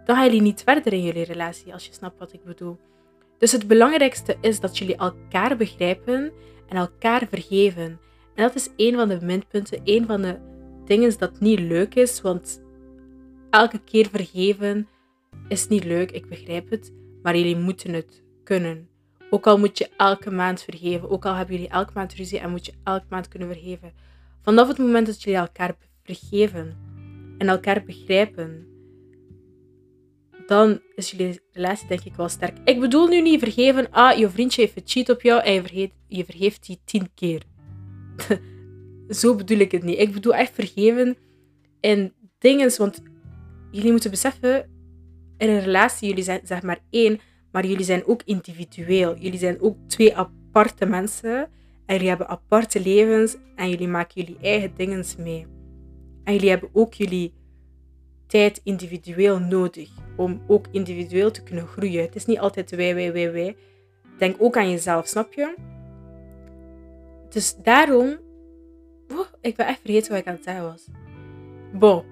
dan 0.05 0.15
gaan 0.15 0.25
jullie 0.25 0.41
niet 0.41 0.61
verder 0.65 0.93
in 0.93 1.03
jullie 1.03 1.23
relatie, 1.23 1.73
als 1.73 1.85
je 1.85 1.93
snapt 1.93 2.19
wat 2.19 2.33
ik 2.33 2.43
bedoel. 2.43 2.77
Dus 3.37 3.51
het 3.51 3.67
belangrijkste 3.67 4.37
is 4.41 4.59
dat 4.59 4.77
jullie 4.77 4.95
elkaar 4.95 5.57
begrijpen 5.57 6.31
en 6.67 6.77
elkaar 6.77 7.27
vergeven. 7.29 7.99
En 8.35 8.43
dat 8.43 8.55
is 8.55 8.69
een 8.75 8.95
van 8.95 9.07
de 9.07 9.19
minpunten, 9.21 9.81
een 9.83 10.05
van 10.05 10.21
de 10.21 10.37
dingen 10.85 11.17
dat 11.17 11.39
niet 11.39 11.59
leuk 11.59 11.95
is, 11.95 12.21
want 12.21 12.63
elke 13.49 13.79
keer 13.83 14.07
vergeven 14.09 14.87
is 15.47 15.67
niet 15.67 15.83
leuk, 15.83 16.11
ik 16.11 16.29
begrijp 16.29 16.69
het, 16.69 16.93
maar 17.21 17.37
jullie 17.37 17.57
moeten 17.57 17.93
het 17.93 18.23
kunnen. 18.43 18.89
Ook 19.29 19.47
al 19.47 19.57
moet 19.57 19.77
je 19.77 19.89
elke 19.97 20.31
maand 20.31 20.61
vergeven, 20.61 21.09
ook 21.09 21.25
al 21.25 21.33
hebben 21.33 21.55
jullie 21.55 21.69
elke 21.69 21.91
maand 21.93 22.13
ruzie 22.13 22.39
en 22.39 22.49
moet 22.49 22.65
je 22.65 22.73
elke 22.83 23.05
maand 23.09 23.27
kunnen 23.27 23.47
vergeven. 23.47 23.93
Vanaf 24.41 24.67
het 24.67 24.77
moment 24.77 25.05
dat 25.07 25.23
jullie 25.23 25.39
elkaar 25.39 25.75
vergeven 26.03 26.77
en 27.37 27.47
elkaar 27.47 27.83
begrijpen, 27.85 28.67
dan 30.45 30.81
is 30.95 31.11
jullie 31.11 31.41
relatie 31.51 31.87
denk 31.87 32.03
ik 32.03 32.15
wel 32.15 32.29
sterk. 32.29 32.57
Ik 32.65 32.79
bedoel 32.79 33.07
nu 33.07 33.21
niet 33.21 33.39
vergeven, 33.39 33.91
ah, 33.91 34.17
je 34.17 34.29
vriendje 34.29 34.61
heeft 34.61 34.91
cheat 34.91 35.09
op 35.09 35.21
jou 35.21 35.43
en 35.43 35.53
je, 35.53 35.61
vergeet, 35.61 35.91
je 36.07 36.25
vergeeft 36.25 36.65
die 36.65 36.79
tien 36.85 37.09
keer. 37.15 37.41
Zo 39.19 39.35
bedoel 39.35 39.57
ik 39.57 39.71
het 39.71 39.83
niet. 39.83 39.99
Ik 39.99 40.13
bedoel 40.13 40.35
echt 40.35 40.53
vergeven 40.53 41.17
in 41.79 42.13
dingen, 42.37 42.77
want 42.77 43.01
jullie 43.71 43.91
moeten 43.91 44.09
beseffen, 44.09 44.69
in 45.37 45.49
een 45.49 45.59
relatie, 45.59 46.07
jullie 46.07 46.23
zijn 46.23 46.41
zeg 46.43 46.61
maar 46.61 46.79
één, 46.89 47.19
maar 47.51 47.65
jullie 47.65 47.85
zijn 47.85 48.05
ook 48.05 48.21
individueel. 48.25 49.17
Jullie 49.17 49.39
zijn 49.39 49.61
ook 49.61 49.77
twee 49.87 50.15
aparte 50.15 50.85
mensen 50.85 51.49
en 51.85 51.95
jullie 51.95 52.09
hebben 52.09 52.27
aparte 52.27 52.81
levens 52.81 53.35
en 53.55 53.69
jullie 53.69 53.87
maken 53.87 54.21
jullie 54.21 54.37
eigen 54.41 54.71
dingen 54.75 55.05
mee. 55.17 55.45
En 56.23 56.33
jullie 56.33 56.49
hebben 56.49 56.69
ook 56.73 56.93
jullie 56.93 57.33
tijd 58.27 58.61
individueel 58.63 59.39
nodig 59.39 59.89
om 60.17 60.41
ook 60.47 60.65
individueel 60.71 61.31
te 61.31 61.43
kunnen 61.43 61.67
groeien. 61.67 62.01
Het 62.01 62.15
is 62.15 62.25
niet 62.25 62.39
altijd 62.39 62.71
wij, 62.71 62.95
wij, 62.95 63.13
wij, 63.13 63.31
wij. 63.31 63.55
Denk 64.17 64.35
ook 64.39 64.57
aan 64.57 64.69
jezelf, 64.69 65.07
snap 65.07 65.33
je? 65.33 65.72
Dus 67.33 67.55
daarom... 67.55 68.17
Ik 69.41 69.55
ben 69.55 69.67
echt 69.67 69.79
vergeten 69.81 70.11
wat 70.11 70.19
ik 70.19 70.27
aan 70.27 70.33
het 70.33 70.43
zeggen 70.43 70.63
was. 70.63 70.87
Bon, 71.73 72.03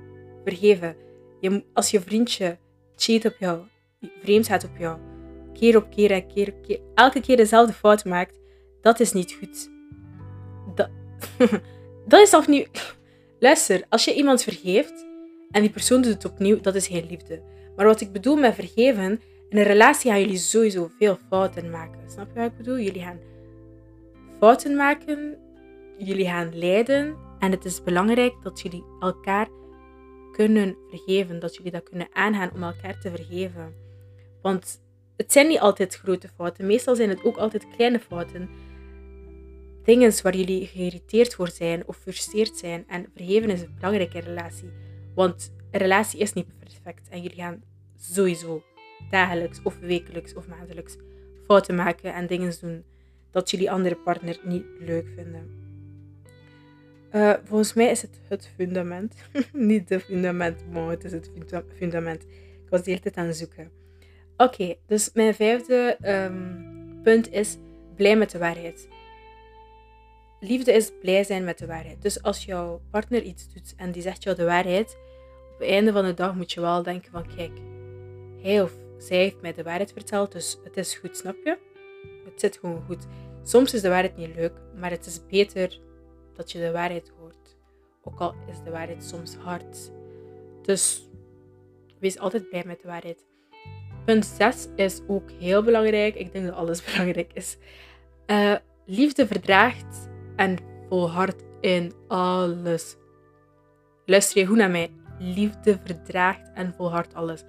vergeven. 0.43 0.95
Je, 1.39 1.63
als 1.73 1.91
je 1.91 2.01
vriendje 2.01 2.57
cheat 2.95 3.25
op 3.25 3.35
jou, 3.39 3.61
vreemd 4.21 4.47
gaat 4.47 4.63
op 4.63 4.77
jou, 4.77 4.99
keer 5.53 5.77
op 5.77 5.89
keer 5.89 6.11
en 6.11 6.27
keer 6.27 6.53
op 6.53 6.61
keer, 6.61 6.79
elke 6.95 7.21
keer 7.21 7.37
dezelfde 7.37 7.73
fout 7.73 8.05
maakt, 8.05 8.39
dat 8.81 8.99
is 8.99 9.11
niet 9.11 9.37
goed. 9.39 9.69
Dat, 10.75 10.89
dat 12.07 12.19
is 12.19 12.47
niet... 12.47 12.95
Luister, 13.39 13.83
als 13.89 14.05
je 14.05 14.13
iemand 14.13 14.43
vergeeft 14.43 15.05
en 15.51 15.61
die 15.61 15.71
persoon 15.71 16.01
doet 16.01 16.13
het 16.13 16.25
opnieuw, 16.25 16.59
dat 16.59 16.75
is 16.75 16.87
geen 16.87 17.07
liefde. 17.09 17.41
Maar 17.75 17.85
wat 17.85 18.01
ik 18.01 18.11
bedoel 18.11 18.35
met 18.35 18.55
vergeven, 18.55 19.21
in 19.49 19.57
een 19.57 19.63
relatie 19.63 20.11
gaan 20.11 20.19
jullie 20.19 20.37
sowieso 20.37 20.91
veel 20.97 21.17
fouten 21.29 21.69
maken. 21.69 22.09
Snap 22.09 22.27
je 22.33 22.39
wat 22.39 22.51
ik 22.51 22.57
bedoel? 22.57 22.79
Jullie 22.79 23.01
gaan 23.01 23.19
fouten 24.41 24.75
maken, 24.75 25.38
jullie 25.98 26.25
gaan 26.25 26.57
lijden. 26.57 27.17
En 27.39 27.51
het 27.51 27.65
is 27.65 27.83
belangrijk 27.83 28.33
dat 28.43 28.62
jullie 28.62 28.83
elkaar 29.00 29.48
kunnen 30.31 30.77
vergeven. 30.89 31.39
Dat 31.39 31.55
jullie 31.55 31.71
dat 31.71 31.89
kunnen 31.89 32.07
aangaan 32.13 32.51
om 32.53 32.63
elkaar 32.63 33.00
te 33.00 33.10
vergeven. 33.10 33.74
Want 34.41 34.81
het 35.17 35.31
zijn 35.31 35.48
niet 35.48 35.60
altijd 35.60 35.95
grote 35.95 36.27
fouten. 36.36 36.65
Meestal 36.65 36.95
zijn 36.95 37.10
het 37.10 37.24
ook 37.24 37.38
altijd 37.38 37.67
kleine 37.75 38.00
fouten. 38.00 38.50
Dingen 39.83 40.21
waar 40.24 40.36
jullie 40.36 40.67
geïrriteerd 40.67 41.36
voor 41.36 41.50
zijn 41.50 41.88
of 41.88 41.95
gefrustreerd 41.95 42.57
zijn. 42.57 42.88
En 42.88 43.05
vergeven 43.15 43.50
is 43.50 43.62
een 43.62 43.75
belangrijke 43.75 44.19
relatie. 44.19 44.69
Want 45.15 45.53
een 45.71 45.79
relatie 45.79 46.19
is 46.19 46.33
niet 46.33 46.57
perfect. 46.60 47.10
En 47.10 47.21
jullie 47.21 47.38
gaan 47.38 47.63
sowieso 47.95 48.63
dagelijks 49.10 49.62
of 49.63 49.79
wekelijks 49.79 50.33
of 50.33 50.48
maandelijks 50.48 50.98
fouten 51.45 51.75
maken 51.75 52.13
en 52.13 52.27
dingen 52.27 52.53
doen 52.62 52.83
dat 53.31 53.51
jullie 53.51 53.71
andere 53.71 53.95
partner 53.95 54.39
niet 54.43 54.65
leuk 54.79 55.07
vinden. 55.15 55.59
Uh, 57.11 57.33
volgens 57.43 57.73
mij 57.73 57.89
is 57.89 58.01
het 58.01 58.19
het 58.27 58.50
fundament. 58.55 59.15
niet 59.53 59.88
de 59.88 60.00
fundament, 60.00 60.71
maar 60.71 60.89
het 60.89 61.03
is 61.03 61.11
het 61.11 61.31
fundament. 61.77 62.23
Ik 62.63 62.69
was 62.69 62.83
de 62.83 62.89
hele 62.89 63.01
tijd 63.01 63.17
aan 63.17 63.25
het 63.25 63.38
zoeken. 63.38 63.71
Oké, 64.38 64.75
dus 64.88 65.09
mijn 65.13 65.35
vijfde 65.35 65.97
um, 66.05 67.00
punt 67.03 67.31
is 67.31 67.57
blij 67.95 68.15
met 68.15 68.31
de 68.31 68.38
waarheid. 68.38 68.88
Liefde 70.39 70.73
is 70.73 70.91
blij 71.01 71.23
zijn 71.23 71.43
met 71.43 71.57
de 71.57 71.65
waarheid. 71.65 72.01
Dus 72.01 72.21
als 72.21 72.45
jouw 72.45 72.81
partner 72.91 73.21
iets 73.21 73.53
doet 73.53 73.73
en 73.77 73.91
die 73.91 74.01
zegt 74.01 74.23
jou 74.23 74.35
de 74.35 74.45
waarheid, 74.45 74.97
op 75.53 75.59
het 75.59 75.69
einde 75.69 75.91
van 75.91 76.05
de 76.05 76.13
dag 76.13 76.35
moet 76.35 76.51
je 76.51 76.61
wel 76.61 76.83
denken 76.83 77.11
van 77.11 77.35
kijk, 77.35 77.51
hij 78.41 78.61
of 78.61 78.71
zij 78.97 79.17
heeft 79.17 79.41
mij 79.41 79.53
de 79.53 79.63
waarheid 79.63 79.91
verteld, 79.91 80.31
dus 80.31 80.59
het 80.63 80.77
is 80.77 80.95
goed, 80.95 81.17
snap 81.17 81.35
je? 81.43 81.57
Het 82.41 82.53
zit 82.53 82.62
gewoon 82.62 82.83
goed. 82.86 83.07
Soms 83.43 83.74
is 83.74 83.81
de 83.81 83.89
waarheid 83.89 84.17
niet 84.17 84.36
leuk, 84.36 84.53
maar 84.75 84.89
het 84.89 85.05
is 85.05 85.25
beter 85.29 85.79
dat 86.33 86.51
je 86.51 86.60
de 86.60 86.71
waarheid 86.71 87.12
hoort. 87.19 87.57
Ook 88.03 88.19
al 88.19 88.36
is 88.50 88.63
de 88.63 88.71
waarheid 88.71 89.03
soms 89.03 89.36
hard. 89.36 89.91
Dus 90.62 91.10
wees 92.00 92.19
altijd 92.19 92.50
blij 92.50 92.63
met 92.65 92.81
de 92.81 92.88
waarheid. 92.88 93.25
Punt 94.05 94.25
6 94.25 94.67
is 94.75 95.01
ook 95.07 95.31
heel 95.31 95.63
belangrijk. 95.63 96.15
Ik 96.15 96.31
denk 96.31 96.45
dat 96.45 96.55
alles 96.55 96.83
belangrijk 96.91 97.31
is. 97.33 97.57
Uh, 98.27 98.55
liefde 98.86 99.27
verdraagt 99.27 100.10
en 100.36 100.57
volhardt 100.89 101.43
in 101.60 101.93
alles. 102.07 102.95
Luister 104.05 104.41
je 104.41 104.48
goed 104.48 104.57
naar 104.57 104.71
mij. 104.71 104.91
Liefde 105.19 105.79
verdraagt 105.83 106.51
en 106.53 106.74
volhardt 106.74 107.13
alles. 107.13 107.43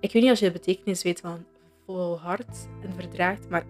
Ik 0.00 0.12
weet 0.12 0.22
niet 0.22 0.30
als 0.30 0.38
je 0.38 0.46
de 0.46 0.52
betekenis 0.52 1.02
weet 1.02 1.20
van 1.20 1.44
volhard 1.86 2.68
en 2.82 2.92
verdraagt, 2.94 3.48
maar 3.48 3.64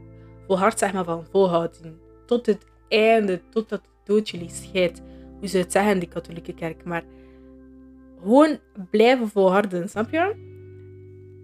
volhard 0.47 0.79
zeg 0.79 0.93
maar 0.93 1.05
van 1.05 1.27
volhouden. 1.31 2.01
Tot 2.27 2.47
het 2.47 2.65
einde, 2.89 3.41
totdat 3.51 3.81
het 3.81 4.07
dood 4.07 4.29
jullie 4.29 4.51
scheidt. 4.51 5.03
Hoe 5.39 5.49
ze 5.49 5.59
het 5.59 5.73
zeggen 5.73 5.93
in 5.93 5.99
de 5.99 6.09
katholieke 6.09 6.55
kerk. 6.55 6.85
Maar 6.85 7.05
gewoon 8.21 8.59
blijven 8.91 9.29
volharden, 9.29 9.89
snap 9.89 10.11
je? 10.11 10.53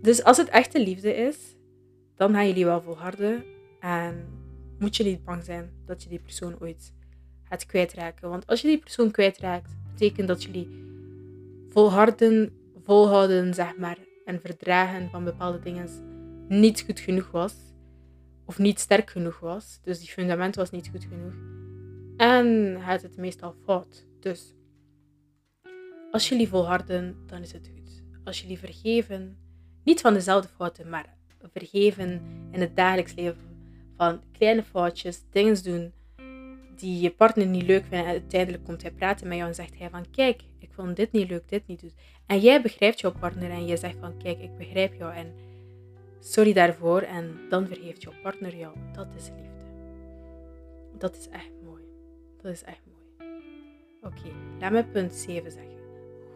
Dus 0.02 0.25
als 0.25 0.37
het 0.37 0.49
echte 0.49 0.83
liefde 0.83 1.14
is, 1.14 1.57
dan 2.16 2.33
gaan 2.33 2.47
jullie 2.47 2.64
wel 2.64 2.83
volharden. 2.83 3.45
En 3.80 4.26
moet 4.78 4.97
je 4.97 5.04
niet 5.04 5.25
bang 5.25 5.45
zijn 5.45 5.71
dat 5.87 6.02
je 6.02 6.09
die 6.09 6.21
persoon 6.21 6.57
ooit 6.61 6.92
gaat 7.45 7.66
kwijtraken. 7.66 8.28
Want 8.28 8.47
als 8.47 8.61
je 8.61 8.69
die 8.69 8.78
persoon 8.78 9.11
kwijtraakt, 9.11 9.76
betekent 9.92 10.28
dat 10.28 10.42
jullie 10.42 10.69
volharden, 11.69 12.52
volhouden, 12.83 13.54
zeg 13.54 13.76
maar, 13.76 13.99
en 14.25 14.40
verdragen 14.40 15.11
van 15.11 15.25
bepaalde 15.25 15.61
dingen 15.61 15.88
niet 16.49 16.80
goed 16.80 17.00
genoeg 17.00 17.30
was. 17.30 17.54
Of 18.50 18.59
niet 18.59 18.80
sterk 18.80 19.11
genoeg 19.11 19.40
was. 19.40 19.80
Dus 19.83 19.99
die 19.99 20.09
fundament 20.09 20.54
was 20.54 20.71
niet 20.71 20.88
goed 20.88 21.04
genoeg. 21.04 21.35
En 22.16 22.78
gaat 22.85 23.02
het 23.02 23.16
meestal 23.16 23.54
fout. 23.64 24.07
Dus 24.21 24.54
als 26.11 26.28
jullie 26.28 26.49
volharden, 26.49 27.16
dan 27.26 27.42
is 27.42 27.52
het 27.52 27.71
goed. 27.75 28.02
Als 28.25 28.40
jullie 28.40 28.59
vergeven, 28.59 29.38
niet 29.85 30.00
van 30.00 30.14
dezelfde 30.14 30.49
fouten, 30.49 30.88
maar 30.88 31.16
vergeven 31.52 32.23
in 32.52 32.61
het 32.61 32.76
dagelijks 32.76 33.14
leven 33.14 33.40
van 33.97 34.23
kleine 34.33 34.62
foutjes, 34.62 35.23
dingen 35.30 35.62
doen 35.62 35.92
die 36.76 37.00
je 37.00 37.11
partner 37.11 37.47
niet 37.47 37.66
leuk 37.66 37.85
vindt. 37.85 38.07
En 38.07 38.12
uiteindelijk 38.12 38.64
komt 38.64 38.83
hij 38.83 38.90
praten 38.90 39.28
met 39.28 39.37
jou 39.37 39.49
en 39.49 39.54
zegt 39.54 39.78
hij 39.78 39.90
van 39.90 40.11
kijk, 40.11 40.42
ik 40.59 40.73
vond 40.73 40.97
dit 40.97 41.12
niet 41.12 41.28
leuk, 41.28 41.49
dit 41.49 41.66
niet. 41.66 41.95
En 42.26 42.40
jij 42.40 42.62
begrijpt 42.62 43.00
jouw 43.00 43.12
partner 43.12 43.50
en 43.50 43.66
je 43.66 43.76
zegt 43.76 43.97
van 44.00 44.19
kijk, 44.19 44.40
ik 44.40 44.57
begrijp 44.57 44.95
jou 44.95 45.14
en 45.14 45.35
sorry 46.21 46.53
daarvoor. 46.53 47.00
En 47.00 47.39
dan 47.49 47.67
vergeeft 47.67 48.03
jouw 48.03 48.12
partner 48.23 48.57
jou. 48.57 48.77
Dat 48.93 49.09
is 49.17 49.29
liefde. 49.29 49.65
Dat 50.99 51.17
is 51.17 51.29
echt 51.29 51.50
mooi. 51.65 51.83
Dat 52.43 52.53
is 52.53 52.62
echt 52.62 52.81
mooi. 52.85 53.33
Oké, 54.03 54.35
laat 54.59 54.73
me 54.73 54.85
punt 54.85 55.15
7 55.15 55.50
zeggen. 55.50 55.79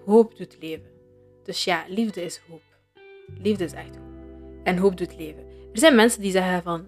Hoop 0.05 0.37
doet 0.37 0.57
leven. 0.61 0.91
Dus 1.43 1.65
ja, 1.65 1.85
liefde 1.89 2.23
is 2.23 2.43
hoop. 2.49 2.63
Liefde 3.39 3.65
is 3.65 3.73
echt 3.73 3.97
hoop. 3.97 4.05
En 4.63 4.77
hoop 4.77 4.97
doet 4.97 5.17
leven. 5.17 5.45
Er 5.73 5.79
zijn 5.79 5.95
mensen 5.95 6.21
die 6.21 6.31
zeggen 6.31 6.63
van 6.63 6.87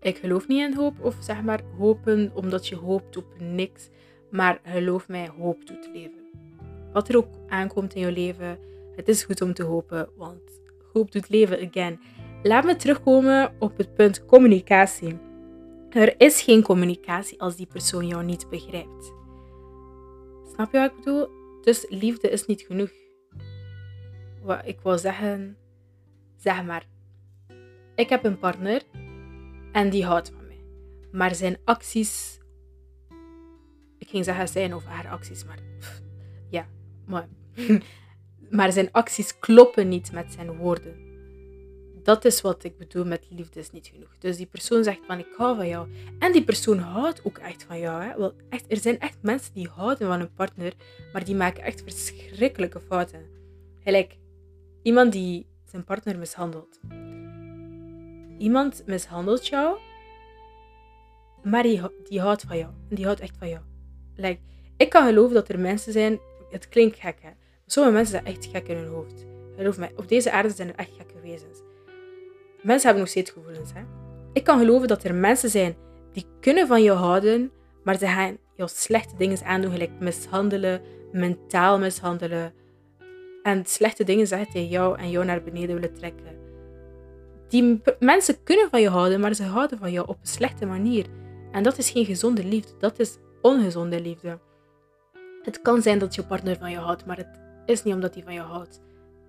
ik 0.00 0.16
geloof 0.16 0.48
niet 0.48 0.60
in 0.60 0.74
hoop 0.74 1.04
of 1.04 1.16
zeg 1.20 1.42
maar 1.42 1.62
hopen 1.78 2.30
omdat 2.34 2.66
je 2.66 2.76
hoopt 2.76 3.16
op 3.16 3.26
niks. 3.38 3.88
Maar 4.30 4.60
geloof 4.64 5.08
mij, 5.08 5.28
hoop 5.38 5.66
doet 5.66 5.90
leven. 5.92 6.24
Wat 6.92 7.08
er 7.08 7.16
ook 7.16 7.28
aankomt 7.48 7.94
in 7.94 8.00
je 8.00 8.12
leven, 8.12 8.58
het 8.96 9.08
is 9.08 9.24
goed 9.24 9.40
om 9.40 9.54
te 9.54 9.62
hopen, 9.62 10.08
want 10.16 10.60
doet 10.94 11.28
leven 11.28 11.68
again. 11.68 12.00
Laat 12.42 12.64
me 12.64 12.76
terugkomen 12.76 13.54
op 13.58 13.76
het 13.76 13.94
punt 13.94 14.24
communicatie. 14.24 15.18
Er 15.90 16.20
is 16.20 16.42
geen 16.42 16.62
communicatie 16.62 17.40
als 17.40 17.56
die 17.56 17.66
persoon 17.66 18.06
jou 18.06 18.24
niet 18.24 18.48
begrijpt. 18.50 19.12
Snap 20.54 20.72
je 20.72 20.78
wat 20.78 20.90
ik 20.90 20.96
bedoel? 20.96 21.28
Dus 21.62 21.86
liefde 21.88 22.30
is 22.30 22.46
niet 22.46 22.62
genoeg. 22.62 22.90
Wat 24.42 24.60
ik 24.64 24.80
wil 24.80 24.98
zeggen, 24.98 25.56
zeg 26.36 26.64
maar, 26.64 26.86
ik 27.94 28.08
heb 28.08 28.24
een 28.24 28.38
partner 28.38 28.82
en 29.72 29.90
die 29.90 30.04
houdt 30.04 30.32
van 30.36 30.46
mij. 30.46 30.64
Maar 31.12 31.34
zijn 31.34 31.58
acties. 31.64 32.38
Ik 33.98 34.08
ging 34.08 34.24
zeggen 34.24 34.48
zijn 34.48 34.74
of 34.74 34.84
haar 34.84 35.08
acties, 35.08 35.44
maar. 35.44 35.58
ja, 36.50 36.66
maar. 37.06 37.28
maar 38.54 38.72
zijn 38.72 38.88
acties 38.92 39.38
kloppen 39.38 39.88
niet 39.88 40.12
met 40.12 40.32
zijn 40.32 40.56
woorden. 40.56 41.12
Dat 42.02 42.24
is 42.24 42.40
wat 42.40 42.64
ik 42.64 42.76
bedoel 42.76 43.04
met 43.04 43.26
liefde 43.30 43.60
is 43.60 43.70
niet 43.70 43.86
genoeg. 43.86 44.18
Dus 44.18 44.36
die 44.36 44.46
persoon 44.46 44.84
zegt 44.84 45.00
van 45.06 45.18
ik 45.18 45.26
hou 45.36 45.56
van 45.56 45.68
jou. 45.68 45.88
En 46.18 46.32
die 46.32 46.44
persoon 46.44 46.78
houdt 46.78 47.20
ook 47.24 47.38
echt 47.38 47.62
van 47.62 47.78
jou. 47.78 48.02
Hè? 48.02 48.16
Wel, 48.18 48.32
echt, 48.48 48.64
er 48.68 48.76
zijn 48.76 49.00
echt 49.00 49.18
mensen 49.20 49.54
die 49.54 49.68
houden 49.68 50.08
van 50.08 50.20
een 50.20 50.34
partner, 50.34 50.72
maar 51.12 51.24
die 51.24 51.34
maken 51.34 51.62
echt 51.62 51.82
verschrikkelijke 51.82 52.80
fouten. 52.80 53.26
Gelijk 53.82 54.16
iemand 54.82 55.12
die 55.12 55.46
zijn 55.64 55.84
partner 55.84 56.18
mishandelt 56.18 56.80
iemand 58.38 58.82
mishandelt 58.86 59.46
jou, 59.46 59.78
maar 61.42 61.62
die, 61.62 61.80
die 62.08 62.20
houdt 62.20 62.42
van 62.42 62.58
jou. 62.58 62.72
En 62.88 62.96
die 62.96 63.04
houdt 63.04 63.20
echt 63.20 63.36
van 63.36 63.48
jou. 63.48 63.62
Like, 64.16 64.40
ik 64.76 64.90
kan 64.90 65.06
geloven 65.06 65.34
dat 65.34 65.48
er 65.48 65.58
mensen 65.58 65.92
zijn, 65.92 66.18
het 66.50 66.68
klinkt 66.68 66.98
gek 66.98 67.18
hè, 67.22 67.30
sommige 67.66 67.94
mensen 67.94 68.12
zijn 68.12 68.34
echt 68.34 68.48
gek 68.52 68.68
in 68.68 68.76
hun 68.76 68.88
hoofd. 68.88 69.26
Geloof 69.56 69.78
mij, 69.78 69.92
op 69.96 70.08
deze 70.08 70.30
aarde 70.30 70.50
zijn 70.50 70.68
er 70.68 70.74
echt 70.74 70.90
gekke 70.96 71.20
wezens. 71.22 71.62
Mensen 72.62 72.82
hebben 72.82 73.00
nog 73.00 73.08
steeds 73.08 73.30
gevoelens. 73.30 73.72
Hè? 73.74 73.80
Ik 74.32 74.44
kan 74.44 74.58
geloven 74.58 74.88
dat 74.88 75.04
er 75.04 75.14
mensen 75.14 75.50
zijn 75.50 75.76
die 76.12 76.26
kunnen 76.40 76.66
van 76.66 76.82
jou 76.82 76.98
houden, 76.98 77.52
maar 77.82 77.98
ze 77.98 78.06
gaan 78.06 78.36
jou 78.56 78.70
slechte 78.72 79.16
dingen 79.16 79.44
aandoen, 79.44 79.70
gelijk 79.70 79.90
mishandelen, 80.00 80.80
mentaal 81.12 81.78
mishandelen. 81.78 82.52
En 83.42 83.64
slechte 83.64 84.04
dingen 84.04 84.26
zeggen 84.26 84.52
tegen 84.52 84.68
jou 84.68 84.98
en 84.98 85.10
jou 85.10 85.24
naar 85.24 85.42
beneden 85.42 85.74
willen 85.74 85.94
trekken. 85.94 86.24
Die 87.48 87.82
mensen 87.98 88.42
kunnen 88.42 88.70
van 88.70 88.80
je 88.80 88.88
houden, 88.88 89.20
maar 89.20 89.34
ze 89.34 89.42
houden 89.42 89.78
van 89.78 89.92
jou 89.92 90.08
op 90.08 90.18
een 90.20 90.26
slechte 90.26 90.66
manier. 90.66 91.06
En 91.52 91.62
dat 91.62 91.78
is 91.78 91.90
geen 91.90 92.04
gezonde 92.04 92.44
liefde, 92.44 92.72
dat 92.78 92.98
is 92.98 93.16
ongezonde 93.42 94.00
liefde. 94.00 94.38
Het 95.42 95.62
kan 95.62 95.82
zijn 95.82 95.98
dat 95.98 96.14
je 96.14 96.24
partner 96.24 96.56
van 96.56 96.70
je 96.70 96.76
houdt, 96.76 97.06
maar 97.06 97.16
het 97.16 97.43
is 97.66 97.82
niet 97.82 97.94
omdat 97.94 98.14
hij 98.14 98.22
van 98.22 98.34
jou 98.34 98.48
houdt 98.48 98.80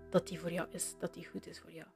dat 0.10 0.30
hij 0.30 0.38
voor 0.38 0.52
jou 0.52 0.68
is, 0.72 0.96
dat 1.00 1.16
hij 1.16 1.24
goed 1.24 1.48
is 1.48 1.60
voor 1.60 1.72
jou. 1.72 1.88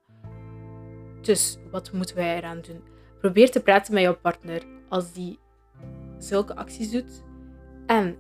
Dus 1.22 1.58
wat 1.72 1.92
moeten 1.92 2.16
wij 2.16 2.38
eraan 2.38 2.62
doen? 2.62 2.84
Probeer 3.20 3.52
te 3.52 3.62
praten 3.62 3.94
met 3.94 4.04
jouw 4.04 4.18
partner 4.18 4.64
als 4.90 5.14
die 5.14 5.40
zulke 6.18 6.56
acties 6.56 6.92
doet. 6.92 7.24
En 7.86 8.18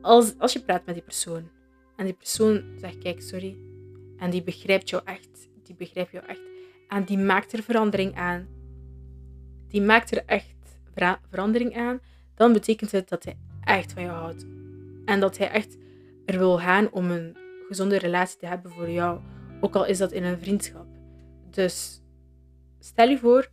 als, 0.00 0.34
als 0.38 0.52
je 0.52 0.62
praat 0.62 0.86
met 0.86 0.94
die 0.94 1.04
persoon 1.04 1.50
en 1.96 2.04
die 2.04 2.14
persoon 2.14 2.64
zegt: 2.76 2.98
Kijk, 2.98 3.22
sorry. 3.22 3.56
En 4.18 4.30
die 4.30 4.42
begrijpt 4.42 4.90
jou 4.90 5.02
echt, 5.04 5.48
die 5.62 5.74
begrijpt 5.74 6.10
jou 6.10 6.26
echt 6.26 6.40
en 6.88 7.04
die 7.04 7.18
maakt 7.18 7.52
er 7.52 7.62
verandering 7.62 8.16
aan, 8.16 8.48
die 9.68 9.82
maakt 9.82 10.10
er 10.10 10.22
echt 10.26 10.54
verandering 11.30 11.76
aan, 11.76 12.00
dan 12.34 12.52
betekent 12.52 12.92
het 12.92 13.08
dat 13.08 13.24
hij 13.24 13.36
echt 13.60 13.92
van 13.92 14.02
je 14.02 14.08
houdt. 14.08 14.46
En 15.04 15.20
dat 15.20 15.38
hij 15.38 15.50
echt 15.50 15.76
er 16.24 16.38
wil 16.38 16.58
gaan 16.58 16.92
om 16.92 17.10
een 17.10 17.36
gezonde 17.68 17.98
relatie 17.98 18.38
te 18.38 18.46
hebben 18.46 18.70
voor 18.70 18.90
jou. 18.90 19.20
Ook 19.60 19.76
al 19.76 19.86
is 19.86 19.98
dat 19.98 20.12
in 20.12 20.24
een 20.24 20.40
vriendschap. 20.40 20.86
Dus 21.50 22.02
stel 22.78 23.08
je 23.08 23.18
voor, 23.18 23.50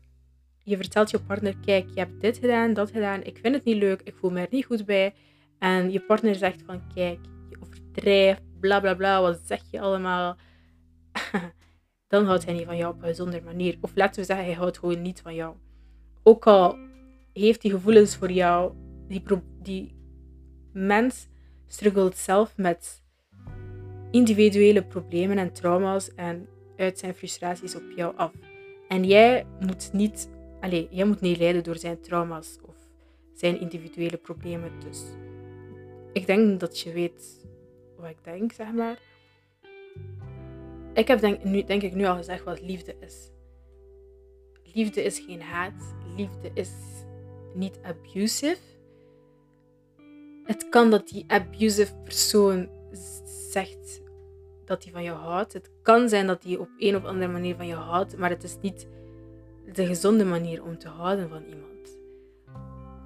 je 0.64 0.78
vertelt 0.78 1.10
je 1.10 1.20
partner: 1.20 1.56
Kijk, 1.66 1.90
je 1.94 2.00
hebt 2.00 2.22
dit 2.22 2.38
gedaan, 2.38 2.74
dat 2.74 2.92
gedaan. 2.92 3.24
Ik 3.24 3.38
vind 3.42 3.56
het 3.56 3.64
niet 3.64 3.78
leuk, 3.78 4.02
ik 4.02 4.16
voel 4.16 4.32
me 4.32 4.40
er 4.40 4.48
niet 4.50 4.66
goed 4.66 4.86
bij. 4.86 5.14
En 5.60 5.92
je 5.92 6.00
partner 6.00 6.36
zegt 6.36 6.62
van: 6.66 6.82
Kijk, 6.94 7.20
je 7.50 7.58
overdrijft, 7.62 8.42
bla 8.60 8.80
bla 8.80 8.96
bla, 8.96 9.22
wat 9.22 9.42
zeg 9.46 9.62
je 9.72 9.80
allemaal? 9.80 10.38
Dan 12.08 12.26
houdt 12.26 12.46
hij 12.46 12.54
niet 12.54 12.66
van 12.66 12.78
jou 12.78 12.94
op 12.94 13.02
een 13.02 13.08
gezonde 13.08 13.42
manier. 13.42 13.78
Of 13.82 13.92
laten 13.96 14.20
we 14.20 14.26
zeggen, 14.26 14.46
hij 14.46 14.56
houdt 14.56 14.80
gewoon 14.80 15.02
niet 15.02 15.22
van 15.22 15.36
jou. 15.36 15.56
Ook 16.24 16.48
al 16.48 16.78
heeft 17.34 17.62
hij 17.62 17.72
gevoelens 17.72 18.16
voor 18.16 18.32
jou, 18.32 18.74
die, 19.08 19.24
die 19.62 19.96
mens 20.74 21.28
struggelt 21.72 22.18
zelf 22.18 22.58
met 22.58 23.02
individuele 24.12 24.84
problemen 24.84 25.38
en 25.38 25.54
trauma's 25.54 26.14
en 26.16 26.48
uit 26.78 27.00
zijn 27.00 27.14
frustraties 27.14 27.76
op 27.76 27.84
jou 27.96 28.16
af. 28.18 28.32
En 28.88 29.04
jij 29.04 29.46
moet 29.60 29.94
niet, 29.94 30.30
allez, 30.60 30.86
jij 30.90 31.06
moet 31.06 31.22
niet 31.22 31.38
lijden 31.38 31.64
door 31.64 31.78
zijn 31.78 32.02
trauma's 32.02 32.58
of 32.66 32.76
zijn 33.34 33.60
individuele 33.60 34.18
problemen. 34.18 34.72
Dus 34.80 35.04
ik 36.14 36.26
denk 36.26 36.60
dat 36.60 36.80
je 36.80 36.92
weet 36.92 37.46
wat 37.98 38.10
ik 38.10 38.24
denk, 38.24 38.52
zeg 38.52 38.72
maar. 38.72 39.00
Ik 40.94 41.08
heb 41.08 41.20
denk, 41.20 41.44
nu, 41.44 41.64
denk 41.64 41.82
ik 41.82 41.94
nu 41.94 42.06
al 42.06 42.16
gezegd 42.16 42.44
wat 42.44 42.62
liefde 42.62 42.96
is. 43.00 43.32
Liefde 44.74 45.04
is 45.04 45.20
geen 45.20 45.42
haat. 45.42 45.96
Liefde 46.18 46.52
is 46.54 46.72
niet 47.54 47.80
abusive. 47.82 48.71
Het 50.52 50.70
kan 50.70 50.90
dat 50.90 51.08
die 51.08 51.24
abusive 51.28 51.96
persoon 52.04 52.70
zegt 53.50 54.02
dat 54.66 54.84
hij 54.84 54.92
van 54.92 55.04
je 55.04 55.12
houdt. 55.12 55.54
Het 55.54 55.72
kan 55.82 56.10
zijn 56.10 56.28
dat 56.28 56.44
hij 56.44 56.58
op 56.58 56.70
een 56.78 56.96
of 56.96 57.06
andere 57.06 57.32
manier 57.32 57.56
van 57.56 57.68
je 57.68 57.74
houdt, 57.74 58.18
maar 58.18 58.30
het 58.30 58.44
is 58.44 58.58
niet 58.62 58.88
de 59.74 59.86
gezonde 59.86 60.26
manier 60.26 60.64
om 60.64 60.78
te 60.78 60.88
houden 60.88 61.30
van 61.30 61.44
iemand. 61.44 62.00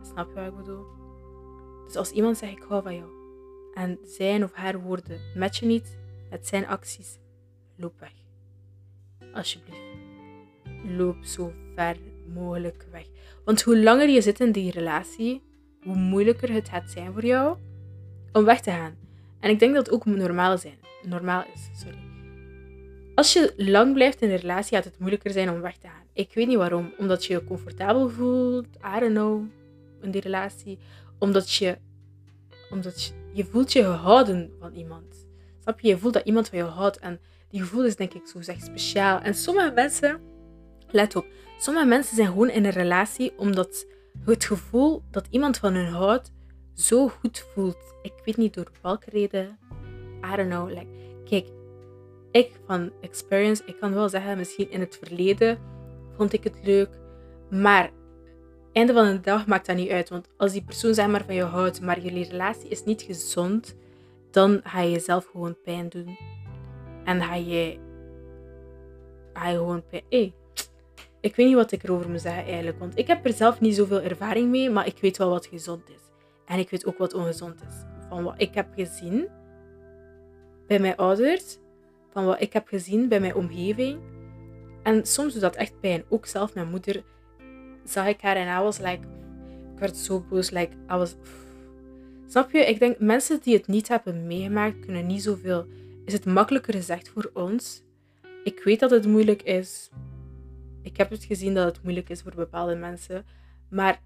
Snap 0.01 0.27
je 0.27 0.33
wat 0.33 0.45
ik 0.45 0.55
bedoel? 0.55 0.85
Dus 1.85 1.95
als 1.95 2.11
iemand 2.11 2.37
zegt 2.37 2.51
ik 2.51 2.65
hou 2.67 2.83
van 2.83 2.95
jou 2.95 3.09
en 3.73 3.99
zijn 4.03 4.43
of 4.43 4.53
haar 4.53 4.81
woorden 4.81 5.19
matchen 5.35 5.67
niet 5.67 5.97
met 6.29 6.47
zijn 6.47 6.67
acties, 6.67 7.17
loop 7.77 7.99
weg. 7.99 8.13
Alsjeblieft. 9.33 9.79
Loop 10.83 11.23
zo 11.23 11.51
ver 11.75 11.97
mogelijk 12.33 12.87
weg. 12.91 13.05
Want 13.43 13.61
hoe 13.61 13.77
langer 13.83 14.09
je 14.09 14.21
zit 14.21 14.39
in 14.39 14.51
die 14.51 14.71
relatie, 14.71 15.41
hoe 15.85 15.95
moeilijker 15.95 16.53
het 16.53 16.69
gaat 16.69 16.89
zijn 16.89 17.13
voor 17.13 17.25
jou 17.25 17.57
om 18.31 18.45
weg 18.45 18.61
te 18.61 18.71
gaan. 18.71 18.95
En 19.39 19.49
ik 19.49 19.59
denk 19.59 19.75
dat 19.75 19.85
het 19.85 19.95
ook 19.95 20.05
normaal, 20.05 20.57
zijn. 20.57 20.77
normaal 21.03 21.43
is. 21.53 21.69
Sorry. 21.79 21.97
Als 23.15 23.33
je 23.33 23.53
lang 23.57 23.93
blijft 23.93 24.21
in 24.21 24.29
een 24.29 24.37
relatie, 24.37 24.75
gaat 24.75 24.85
het 24.85 24.99
moeilijker 24.99 25.31
zijn 25.31 25.49
om 25.49 25.61
weg 25.61 25.77
te 25.77 25.87
gaan. 25.87 26.03
Ik 26.13 26.31
weet 26.33 26.47
niet 26.47 26.57
waarom. 26.57 26.93
Omdat 26.97 27.25
je 27.25 27.33
je 27.33 27.43
comfortabel 27.43 28.09
voelt, 28.09 28.67
I 28.95 28.99
don't 28.99 29.13
know, 29.13 29.43
in 30.01 30.11
die 30.11 30.21
relatie. 30.21 30.77
Omdat 31.19 31.53
je, 31.53 31.77
omdat 32.69 33.13
je, 33.33 33.45
voelt 33.45 33.73
je 33.73 33.83
gehouden 33.83 34.51
van 34.59 34.73
iemand. 34.73 35.27
Snap 35.59 35.79
je? 35.79 35.87
Je 35.87 35.97
voelt 35.97 36.13
dat 36.13 36.25
iemand 36.25 36.49
van 36.49 36.57
je 36.57 36.63
houdt. 36.63 36.99
En 36.99 37.19
die 37.49 37.61
gevoel 37.61 37.85
is 37.85 37.95
denk 37.95 38.13
ik 38.13 38.27
zo 38.27 38.41
zeg 38.41 38.61
speciaal. 38.61 39.19
En 39.19 39.33
sommige 39.33 39.71
mensen, 39.71 40.21
let 40.87 41.15
op, 41.15 41.25
sommige 41.57 41.85
mensen 41.85 42.15
zijn 42.15 42.27
gewoon 42.27 42.49
in 42.49 42.65
een 42.65 42.71
relatie 42.71 43.37
omdat 43.37 43.85
het 44.33 44.45
gevoel 44.45 45.03
dat 45.11 45.27
iemand 45.29 45.57
van 45.57 45.73
hun 45.73 45.93
houdt 45.93 46.31
zo 46.73 47.07
goed 47.07 47.45
voelt. 47.53 47.93
Ik 48.01 48.13
weet 48.25 48.37
niet 48.37 48.53
door 48.53 48.71
welke 48.81 49.09
reden. 49.09 49.59
I 50.33 50.35
don't 50.35 50.49
know. 50.49 50.67
Like, 50.69 50.87
kijk, 51.25 51.47
ik 52.31 52.59
van 52.65 52.91
experience, 53.01 53.63
ik 53.65 53.79
kan 53.79 53.93
wel 53.93 54.09
zeggen, 54.09 54.37
misschien 54.37 54.71
in 54.71 54.79
het 54.79 54.97
verleden 55.03 55.59
vond 56.17 56.33
ik 56.33 56.43
het 56.43 56.59
leuk. 56.63 56.89
Maar 57.49 57.91
einde 58.71 58.93
van 58.93 59.05
de 59.05 59.19
dag 59.19 59.47
maakt 59.47 59.65
dat 59.65 59.75
niet 59.75 59.89
uit. 59.89 60.09
Want 60.09 60.27
als 60.37 60.51
die 60.51 60.63
persoon 60.63 60.93
zeg 60.93 61.07
maar 61.07 61.25
van 61.25 61.35
je 61.35 61.43
houdt, 61.43 61.81
maar 61.81 61.99
jullie 61.99 62.29
relatie 62.29 62.69
is 62.69 62.83
niet 62.83 63.01
gezond, 63.01 63.75
dan 64.31 64.59
ga 64.63 64.81
je 64.81 64.91
jezelf 64.91 65.25
gewoon 65.31 65.57
pijn 65.63 65.89
doen. 65.89 66.17
En 67.03 67.21
ga 67.21 67.35
je, 67.35 67.79
ga 69.33 69.49
je 69.49 69.57
gewoon 69.57 69.83
pijn. 69.89 70.33
Ik 71.25 71.35
weet 71.35 71.47
niet 71.47 71.55
wat 71.55 71.71
ik 71.71 71.83
erover 71.83 72.09
moet 72.09 72.21
zeggen 72.21 72.45
eigenlijk. 72.45 72.79
Want 72.79 72.97
ik 72.97 73.07
heb 73.07 73.25
er 73.25 73.33
zelf 73.33 73.61
niet 73.61 73.75
zoveel 73.75 74.01
ervaring 74.01 74.49
mee, 74.49 74.69
maar 74.69 74.87
ik 74.87 74.97
weet 75.01 75.17
wel 75.17 75.29
wat 75.29 75.45
gezond 75.45 75.89
is. 75.89 76.01
En 76.45 76.59
ik 76.59 76.69
weet 76.69 76.85
ook 76.85 76.97
wat 76.97 77.13
ongezond 77.13 77.61
is. 77.61 77.75
Van 78.09 78.23
wat 78.23 78.33
ik 78.37 78.53
heb 78.53 78.67
gezien 78.75 79.27
bij 80.67 80.79
mijn 80.79 80.95
ouders, 80.95 81.57
van 82.11 82.25
wat 82.25 82.41
ik 82.41 82.53
heb 82.53 82.67
gezien 82.67 83.07
bij 83.07 83.19
mijn 83.19 83.35
omgeving. 83.35 83.99
En 84.83 85.05
soms 85.05 85.33
doet 85.33 85.41
dat 85.41 85.55
echt 85.55 85.79
pijn. 85.79 86.03
Ook 86.09 86.25
zelf 86.25 86.53
mijn 86.53 86.69
moeder 86.69 87.03
zag 87.83 88.07
ik 88.07 88.21
haar 88.21 88.35
en 88.35 88.59
I 88.59 88.63
was 88.63 88.77
like, 88.77 89.07
ik 89.73 89.79
werd 89.79 89.97
zo 89.97 90.25
boos, 90.29 90.49
like, 90.49 90.75
I 90.91 90.95
was, 90.95 91.15
snap 92.27 92.51
je? 92.51 92.59
Ik 92.59 92.79
denk 92.79 92.99
mensen 92.99 93.39
die 93.41 93.55
het 93.55 93.67
niet 93.67 93.87
hebben 93.87 94.27
meegemaakt 94.27 94.79
kunnen 94.79 95.05
niet 95.05 95.23
zoveel. 95.23 95.65
Is 96.05 96.13
het 96.13 96.25
makkelijker 96.25 96.73
gezegd 96.73 97.09
voor 97.09 97.31
ons? 97.33 97.83
Ik 98.43 98.63
weet 98.63 98.79
dat 98.79 98.91
het 98.91 99.07
moeilijk 99.07 99.43
is. 99.43 99.89
Ik 100.85 100.97
heb 100.97 101.09
het 101.09 101.23
gezien 101.23 101.53
dat 101.53 101.65
het 101.65 101.83
moeilijk 101.83 102.09
is 102.09 102.21
voor 102.21 102.35
bepaalde 102.35 102.75
mensen. 102.75 103.25
Maar 103.69 104.01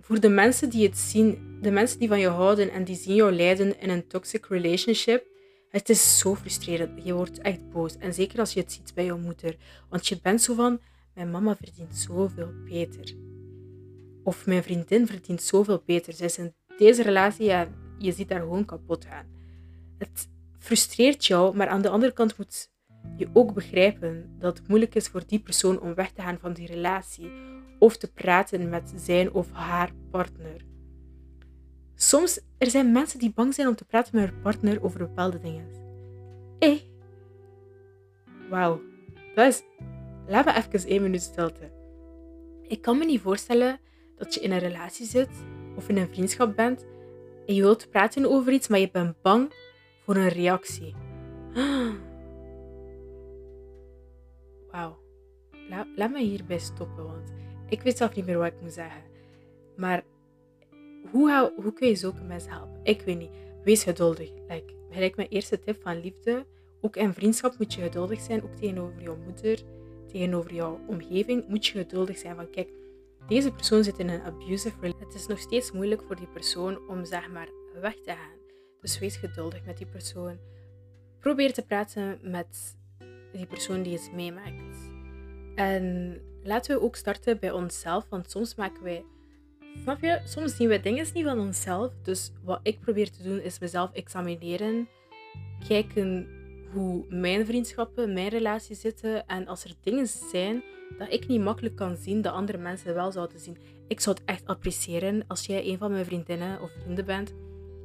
voor 0.00 0.20
de 0.20 0.28
mensen 0.28 0.70
die 0.70 0.86
het 0.86 0.98
zien, 0.98 1.58
de 1.60 1.70
mensen 1.70 1.98
die 1.98 2.08
van 2.08 2.20
je 2.20 2.28
houden 2.28 2.70
en 2.70 2.84
die 2.84 2.96
zien 2.96 3.14
jou 3.14 3.32
lijden 3.32 3.80
in 3.80 3.90
een 3.90 4.06
toxic 4.06 4.46
relationship, 4.46 5.26
het 5.68 5.88
is 5.88 6.18
zo 6.18 6.34
frustrerend. 6.34 7.04
Je 7.04 7.14
wordt 7.14 7.38
echt 7.38 7.70
boos. 7.70 7.96
En 7.96 8.14
zeker 8.14 8.38
als 8.38 8.52
je 8.52 8.60
het 8.60 8.72
ziet 8.72 8.94
bij 8.94 9.04
je 9.04 9.14
moeder. 9.14 9.56
Want 9.88 10.06
je 10.06 10.18
bent 10.22 10.42
zo 10.42 10.54
van, 10.54 10.80
mijn 11.14 11.30
mama 11.30 11.56
verdient 11.56 11.96
zoveel 11.96 12.52
beter. 12.64 13.14
Of 14.22 14.46
mijn 14.46 14.62
vriendin 14.62 15.06
verdient 15.06 15.42
zoveel 15.42 15.82
beter. 15.86 16.12
Zij 16.12 16.26
is 16.26 16.38
in 16.38 16.54
deze 16.78 17.02
relatie 17.02 17.50
en 17.50 17.74
je 17.98 18.12
ziet 18.12 18.28
daar 18.28 18.40
gewoon 18.40 18.64
kapot 18.64 19.04
gaan. 19.04 19.26
Het 19.98 20.28
frustreert 20.58 21.26
jou, 21.26 21.56
maar 21.56 21.68
aan 21.68 21.82
de 21.82 21.88
andere 21.88 22.12
kant 22.12 22.38
moet 22.38 22.72
je 23.16 23.28
ook 23.32 23.54
begrijpen 23.54 24.36
dat 24.38 24.58
het 24.58 24.68
moeilijk 24.68 24.94
is 24.94 25.08
voor 25.08 25.22
die 25.26 25.38
persoon 25.38 25.80
om 25.80 25.94
weg 25.94 26.10
te 26.10 26.22
gaan 26.22 26.38
van 26.38 26.52
die 26.52 26.66
relatie 26.66 27.30
of 27.78 27.96
te 27.96 28.12
praten 28.12 28.68
met 28.68 28.92
zijn 28.96 29.32
of 29.32 29.52
haar 29.52 29.90
partner. 30.10 30.64
Soms 31.94 32.40
er 32.58 32.70
zijn 32.70 32.92
mensen 32.92 33.18
die 33.18 33.32
bang 33.34 33.54
zijn 33.54 33.68
om 33.68 33.74
te 33.74 33.84
praten 33.84 34.16
met 34.16 34.30
hun 34.30 34.40
partner 34.40 34.84
over 34.84 34.98
bepaalde 34.98 35.38
dingen. 35.38 35.66
Hé, 36.58 36.80
wauw, 38.50 38.80
dat 39.34 39.46
is. 39.46 39.62
Laat 40.26 40.44
me 40.44 40.54
even 40.54 40.88
één 40.88 41.02
minuut 41.02 41.22
stilte. 41.22 41.70
Ik 42.62 42.82
kan 42.82 42.98
me 42.98 43.04
niet 43.04 43.20
voorstellen 43.20 43.80
dat 44.16 44.34
je 44.34 44.40
in 44.40 44.52
een 44.52 44.58
relatie 44.58 45.06
zit 45.06 45.30
of 45.76 45.88
in 45.88 45.96
een 45.96 46.08
vriendschap 46.08 46.56
bent 46.56 46.86
en 47.46 47.54
je 47.54 47.60
wilt 47.60 47.90
praten 47.90 48.30
over 48.30 48.52
iets, 48.52 48.68
maar 48.68 48.78
je 48.78 48.90
bent 48.90 49.22
bang 49.22 49.52
voor 50.04 50.16
een 50.16 50.28
reactie. 50.28 50.94
Wauw. 54.74 54.98
Laat, 55.68 55.86
laat 55.96 56.10
me 56.10 56.22
hierbij 56.22 56.58
stoppen, 56.58 57.04
want 57.04 57.32
ik 57.68 57.82
weet 57.82 57.96
zelf 57.96 58.14
niet 58.14 58.26
meer 58.26 58.38
wat 58.38 58.46
ik 58.46 58.60
moet 58.60 58.72
zeggen. 58.72 59.02
Maar 59.76 60.04
hoe, 61.10 61.52
hoe 61.56 61.72
kun 61.72 61.88
je 61.88 61.94
zulke 61.94 62.22
mensen 62.22 62.50
helpen? 62.50 62.80
Ik 62.82 63.02
weet 63.02 63.18
niet. 63.18 63.30
Wees 63.64 63.82
geduldig. 63.82 64.30
Like, 64.48 64.74
gelijk 64.90 65.16
mijn 65.16 65.28
eerste 65.28 65.58
tip 65.58 65.82
van 65.82 66.00
liefde. 66.00 66.46
Ook 66.80 66.96
in 66.96 67.14
vriendschap 67.14 67.58
moet 67.58 67.74
je 67.74 67.82
geduldig 67.82 68.20
zijn. 68.20 68.42
Ook 68.42 68.54
tegenover 68.54 69.02
jouw 69.02 69.16
moeder, 69.16 69.62
tegenover 70.08 70.54
jouw 70.54 70.80
omgeving 70.86 71.48
moet 71.48 71.66
je 71.66 71.78
geduldig 71.78 72.18
zijn. 72.18 72.36
Van 72.36 72.50
kijk, 72.50 72.68
deze 73.26 73.52
persoon 73.52 73.84
zit 73.84 73.98
in 73.98 74.08
een 74.08 74.22
abusive 74.22 74.80
relatie. 74.80 75.06
Het 75.06 75.14
is 75.14 75.26
nog 75.26 75.38
steeds 75.38 75.72
moeilijk 75.72 76.02
voor 76.02 76.16
die 76.16 76.28
persoon 76.28 76.88
om 76.88 77.04
zeg 77.04 77.30
maar 77.30 77.48
weg 77.80 77.94
te 77.94 78.10
gaan. 78.10 78.38
Dus 78.80 78.98
wees 78.98 79.16
geduldig 79.16 79.64
met 79.64 79.76
die 79.76 79.86
persoon. 79.86 80.38
Probeer 81.18 81.52
te 81.52 81.62
praten 81.62 82.18
met 82.22 82.76
die 83.36 83.46
persoon 83.46 83.82
die 83.82 83.92
het 83.92 84.10
meemaakt. 84.14 84.92
En 85.54 86.16
laten 86.42 86.76
we 86.76 86.82
ook 86.82 86.96
starten 86.96 87.38
bij 87.38 87.50
onszelf, 87.50 88.06
want 88.08 88.30
soms 88.30 88.54
maken 88.54 88.82
wij, 88.82 89.04
snap 89.82 90.00
je, 90.00 90.20
soms 90.24 90.56
zien 90.56 90.68
we 90.68 90.80
dingen 90.80 91.06
niet 91.14 91.24
van 91.24 91.40
onszelf. 91.40 91.92
Dus 92.02 92.32
wat 92.44 92.60
ik 92.62 92.80
probeer 92.80 93.10
te 93.10 93.22
doen 93.22 93.40
is 93.40 93.58
mezelf 93.58 93.92
examineren, 93.92 94.88
kijken 95.68 96.28
hoe 96.72 97.04
mijn 97.08 97.46
vriendschappen, 97.46 98.12
mijn 98.12 98.28
relaties 98.28 98.80
zitten. 98.80 99.26
En 99.26 99.46
als 99.46 99.64
er 99.64 99.74
dingen 99.80 100.06
zijn 100.06 100.62
dat 100.98 101.12
ik 101.12 101.26
niet 101.26 101.40
makkelijk 101.40 101.76
kan 101.76 101.96
zien, 101.96 102.22
dat 102.22 102.32
andere 102.32 102.58
mensen 102.58 102.94
wel 102.94 103.12
zouden 103.12 103.38
zien. 103.38 103.56
Ik 103.88 104.00
zou 104.00 104.16
het 104.16 104.24
echt 104.24 104.46
appreciëren 104.46 105.24
als 105.26 105.46
jij 105.46 105.68
een 105.68 105.78
van 105.78 105.90
mijn 105.90 106.04
vriendinnen 106.04 106.60
of 106.60 106.70
vrienden 106.80 107.04
bent 107.04 107.34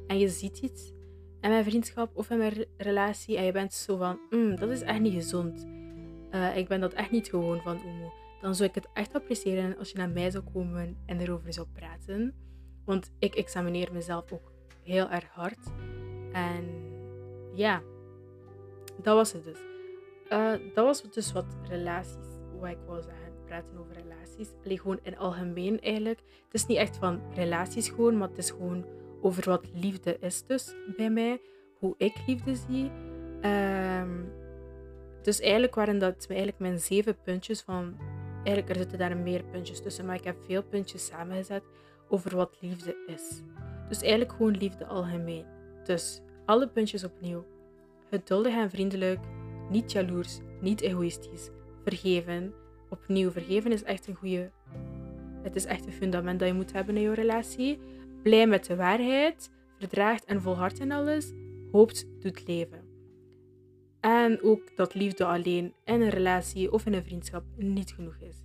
en 0.06 0.18
je 0.18 0.28
ziet 0.28 0.58
iets 0.58 0.92
in 1.40 1.50
mijn 1.50 1.64
vriendschap 1.64 2.16
of 2.16 2.30
in 2.30 2.38
mijn 2.38 2.64
relatie 2.76 3.36
en 3.36 3.44
je 3.44 3.52
bent 3.52 3.72
zo 3.72 3.96
van, 3.96 4.18
mm, 4.30 4.56
dat 4.56 4.70
is 4.70 4.82
echt 4.82 5.00
niet 5.00 5.14
gezond. 5.14 5.66
Uh, 6.30 6.56
ik 6.56 6.68
ben 6.68 6.80
dat 6.80 6.92
echt 6.92 7.10
niet 7.10 7.28
gewoon 7.28 7.60
van 7.60 7.80
Oemo. 7.84 8.12
Dan 8.40 8.54
zou 8.54 8.68
ik 8.68 8.74
het 8.74 8.88
echt 8.92 9.14
appreciëren 9.14 9.78
als 9.78 9.90
je 9.90 9.98
naar 9.98 10.10
mij 10.10 10.30
zou 10.30 10.44
komen 10.52 10.96
en 11.06 11.20
erover 11.20 11.52
zou 11.52 11.66
praten. 11.72 12.34
Want 12.84 13.10
ik 13.18 13.34
examineer 13.34 13.92
mezelf 13.92 14.32
ook 14.32 14.52
heel 14.82 15.10
erg 15.10 15.28
hard. 15.28 15.58
En 16.32 16.64
ja, 17.54 17.82
dat 19.02 19.14
was 19.14 19.32
het 19.32 19.44
dus. 19.44 19.58
Uh, 20.30 20.74
dat 20.74 20.84
was 20.84 21.02
dus 21.02 21.32
wat 21.32 21.56
relaties, 21.68 22.26
wat 22.60 22.70
ik 22.70 22.78
wou 22.86 23.02
zeggen. 23.02 23.18
Praten 23.46 23.78
over 23.78 23.94
relaties. 23.94 24.48
Alleen 24.64 24.78
gewoon 24.78 25.00
in 25.02 25.18
algemeen 25.18 25.80
eigenlijk. 25.80 26.18
Het 26.18 26.54
is 26.54 26.66
niet 26.66 26.76
echt 26.76 26.96
van 26.96 27.20
relaties 27.34 27.88
gewoon, 27.88 28.16
maar 28.16 28.28
het 28.28 28.38
is 28.38 28.50
gewoon 28.50 28.84
over 29.20 29.44
wat 29.48 29.64
liefde 29.74 30.16
is 30.20 30.46
dus 30.46 30.74
bij 30.96 31.10
mij. 31.10 31.40
Hoe 31.78 31.94
ik 31.96 32.14
liefde 32.26 32.54
zie. 32.54 32.90
Um, 33.42 34.32
dus 35.22 35.40
eigenlijk 35.40 35.74
waren 35.74 35.98
dat 35.98 36.26
eigenlijk 36.28 36.58
mijn 36.58 36.78
zeven 36.78 37.16
puntjes 37.22 37.60
van... 37.60 37.96
Eigenlijk 38.44 38.68
er 38.68 38.76
zitten 38.76 38.98
daar 38.98 39.16
meer 39.16 39.44
puntjes 39.44 39.82
tussen, 39.82 40.06
maar 40.06 40.14
ik 40.14 40.24
heb 40.24 40.36
veel 40.46 40.62
puntjes 40.62 41.06
samengezet 41.06 41.62
over 42.08 42.36
wat 42.36 42.56
liefde 42.60 42.96
is. 43.06 43.42
Dus 43.88 44.00
eigenlijk 44.00 44.32
gewoon 44.32 44.56
liefde 44.56 44.86
algemeen. 44.86 45.44
Dus 45.84 46.20
alle 46.44 46.68
puntjes 46.68 47.04
opnieuw. 47.04 47.44
Geduldig 48.10 48.54
en 48.54 48.70
vriendelijk, 48.70 49.20
niet 49.70 49.92
jaloers, 49.92 50.38
niet 50.60 50.80
egoïstisch, 50.80 51.50
vergeven. 51.84 52.54
Opnieuw, 52.88 53.30
vergeven 53.30 53.72
is 53.72 53.82
echt 53.82 54.06
een 54.06 54.14
goede. 54.14 54.50
Het 55.42 55.56
is 55.56 55.64
echt 55.64 55.86
een 55.86 55.92
fundament 55.92 56.38
dat 56.38 56.48
je 56.48 56.54
moet 56.54 56.72
hebben 56.72 56.96
in 56.96 57.02
je 57.02 57.14
relatie. 57.14 57.78
Blij 58.22 58.46
met 58.46 58.64
de 58.64 58.76
waarheid, 58.76 59.50
verdraagt 59.78 60.24
en 60.24 60.42
volhardt 60.42 60.78
in 60.78 60.92
alles, 60.92 61.32
hoopt, 61.72 62.06
doet 62.20 62.46
leven. 62.46 62.88
En 64.00 64.42
ook 64.42 64.76
dat 64.76 64.94
liefde 64.94 65.24
alleen 65.24 65.74
in 65.84 66.00
een 66.00 66.08
relatie 66.08 66.72
of 66.72 66.86
in 66.86 66.94
een 66.94 67.04
vriendschap 67.04 67.44
niet 67.56 67.92
genoeg 67.92 68.16
is. 68.20 68.36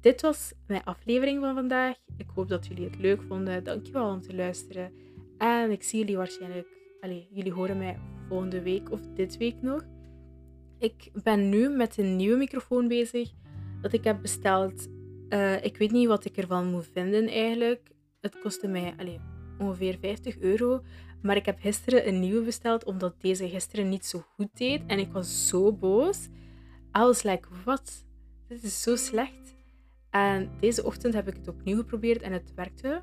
Dit 0.00 0.20
was 0.20 0.52
mijn 0.66 0.84
aflevering 0.84 1.40
van 1.40 1.54
vandaag. 1.54 1.96
Ik 2.16 2.26
hoop 2.34 2.48
dat 2.48 2.66
jullie 2.66 2.84
het 2.84 2.98
leuk 2.98 3.22
vonden. 3.22 3.64
Dankjewel 3.64 4.10
om 4.10 4.20
te 4.20 4.34
luisteren. 4.34 4.92
En 5.38 5.70
ik 5.70 5.82
zie 5.82 5.98
jullie 5.98 6.16
waarschijnlijk. 6.16 6.66
Allez, 7.00 7.24
jullie 7.30 7.52
horen 7.52 7.78
mij 7.78 7.98
volgende 8.28 8.62
week 8.62 8.90
of 8.90 9.00
dit 9.14 9.36
week 9.36 9.62
nog. 9.62 9.86
Ik 10.78 11.10
ben 11.22 11.48
nu 11.48 11.68
met 11.68 11.98
een 11.98 12.16
nieuwe 12.16 12.36
microfoon 12.36 12.88
bezig 12.88 13.32
dat 13.82 13.92
ik 13.92 14.04
heb 14.04 14.22
besteld. 14.22 14.88
Uh, 15.28 15.64
ik 15.64 15.76
weet 15.76 15.90
niet 15.90 16.08
wat 16.08 16.24
ik 16.24 16.36
ervan 16.36 16.66
moet 16.66 16.90
vinden 16.92 17.26
eigenlijk. 17.26 17.90
Het 18.20 18.38
kostte 18.38 18.68
mij 18.68 18.94
allez, 18.96 19.18
ongeveer 19.58 19.98
50 20.00 20.38
euro. 20.38 20.82
Maar 21.22 21.36
ik 21.36 21.46
heb 21.46 21.58
gisteren 21.60 22.08
een 22.08 22.20
nieuwe 22.20 22.44
besteld 22.44 22.84
omdat 22.84 23.20
deze 23.20 23.48
gisteren 23.48 23.88
niet 23.88 24.06
zo 24.06 24.24
goed 24.34 24.48
deed. 24.52 24.82
En 24.86 24.98
ik 24.98 25.12
was 25.12 25.48
zo 25.48 25.72
boos. 25.72 26.26
I 26.96 27.00
was 27.00 27.22
like, 27.22 27.48
wat? 27.64 28.06
Dit 28.48 28.62
is 28.62 28.82
zo 28.82 28.96
slecht. 28.96 29.56
En 30.10 30.50
deze 30.60 30.84
ochtend 30.84 31.14
heb 31.14 31.28
ik 31.28 31.34
het 31.34 31.48
opnieuw 31.48 31.76
geprobeerd 31.76 32.22
en 32.22 32.32
het 32.32 32.54
werkte. 32.54 33.02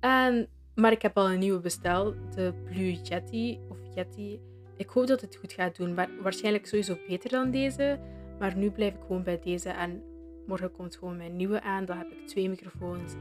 En, 0.00 0.48
maar 0.74 0.92
ik 0.92 1.02
heb 1.02 1.16
al 1.16 1.30
een 1.30 1.38
nieuwe 1.38 1.60
besteld. 1.60 2.14
De 2.34 2.54
Blue 2.64 3.00
Yeti 3.02 3.60
of 3.68 3.78
Yeti. 3.94 4.40
Ik 4.76 4.88
hoop 4.88 5.06
dat 5.06 5.20
het 5.20 5.36
goed 5.36 5.52
gaat 5.52 5.76
doen. 5.76 5.94
Maar 5.94 6.08
waarschijnlijk 6.22 6.66
sowieso 6.66 6.98
beter 7.08 7.30
dan 7.30 7.50
deze. 7.50 8.00
Maar 8.38 8.56
nu 8.56 8.70
blijf 8.70 8.94
ik 8.94 9.00
gewoon 9.00 9.22
bij 9.22 9.40
deze. 9.40 9.68
En 9.68 10.02
morgen 10.46 10.72
komt 10.72 10.96
gewoon 10.96 11.16
mijn 11.16 11.36
nieuwe 11.36 11.62
aan. 11.62 11.84
Dan 11.84 11.98
heb 11.98 12.10
ik 12.10 12.26
twee 12.26 12.48
microfoons. 12.48 13.12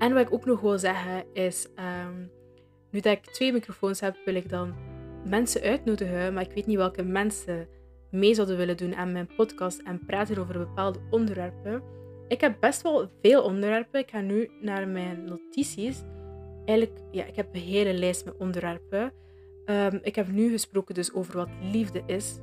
En 0.00 0.14
wat 0.14 0.26
ik 0.26 0.32
ook 0.32 0.44
nog 0.44 0.60
wil 0.60 0.78
zeggen 0.78 1.24
is... 1.32 1.68
Ehm, 1.74 2.14
nu 2.90 3.00
dat 3.00 3.12
ik 3.12 3.24
twee 3.24 3.52
microfoons 3.52 4.00
heb, 4.00 4.16
wil 4.24 4.34
ik 4.34 4.48
dan 4.48 4.74
mensen 5.24 5.62
uitnodigen. 5.62 6.34
Maar 6.34 6.42
ik 6.42 6.52
weet 6.52 6.66
niet 6.66 6.76
welke 6.76 7.02
mensen 7.02 7.68
mee 8.10 8.34
zouden 8.34 8.56
willen 8.56 8.76
doen 8.76 8.94
aan 8.94 9.12
mijn 9.12 9.30
podcast 9.36 9.78
en 9.78 10.04
praten 10.06 10.38
over 10.38 10.58
bepaalde 10.58 10.98
onderwerpen. 11.10 11.82
Ik 12.28 12.40
heb 12.40 12.56
best 12.60 12.82
wel 12.82 13.10
veel 13.22 13.42
onderwerpen. 13.42 14.00
Ik 14.00 14.10
ga 14.10 14.20
nu 14.20 14.50
naar 14.60 14.88
mijn 14.88 15.24
notities. 15.24 16.02
Eigenlijk, 16.64 17.00
ja, 17.10 17.24
ik 17.24 17.36
heb 17.36 17.54
een 17.54 17.60
hele 17.60 17.94
lijst 17.94 18.24
met 18.24 18.36
onderwerpen. 18.38 19.12
Um, 19.66 19.98
ik 20.02 20.14
heb 20.14 20.28
nu 20.28 20.50
gesproken 20.50 20.94
dus 20.94 21.12
over 21.12 21.36
wat 21.36 21.48
liefde 21.72 22.02
is. 22.06 22.38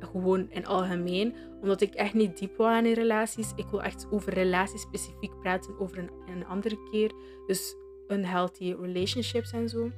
Gewoon 0.00 0.50
in 0.50 0.66
algemeen. 0.66 1.34
Omdat 1.60 1.80
ik 1.80 1.94
echt 1.94 2.14
niet 2.14 2.38
diep 2.38 2.56
wil 2.56 2.68
aan 2.68 2.86
in 2.86 2.92
relaties. 2.92 3.52
Ik 3.56 3.66
wil 3.66 3.82
echt 3.82 4.06
over 4.10 4.34
relaties 4.34 4.80
specifiek 4.80 5.40
praten 5.40 5.78
over 5.78 5.98
een, 5.98 6.10
een 6.26 6.46
andere 6.46 6.88
keer. 6.90 7.12
Dus 7.46 7.74
unhealthy 8.08 8.74
relationships 8.80 9.52
en 9.52 9.68
zo. 9.68 9.90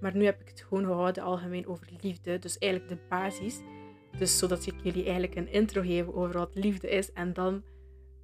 Maar 0.00 0.16
nu 0.16 0.24
heb 0.24 0.40
ik 0.40 0.48
het 0.48 0.64
gewoon 0.68 0.84
gehouden 0.84 1.22
algemeen 1.22 1.66
over 1.66 1.88
liefde. 2.00 2.38
Dus 2.38 2.58
eigenlijk 2.58 2.92
de 2.92 3.06
basis. 3.08 3.60
Dus 4.18 4.38
zodat 4.38 4.66
ik 4.66 4.74
jullie 4.82 5.04
eigenlijk 5.04 5.34
een 5.34 5.52
intro 5.52 5.82
geef 5.82 6.06
over 6.06 6.38
wat 6.38 6.54
liefde 6.54 6.88
is. 6.88 7.12
En 7.12 7.32
dan 7.32 7.62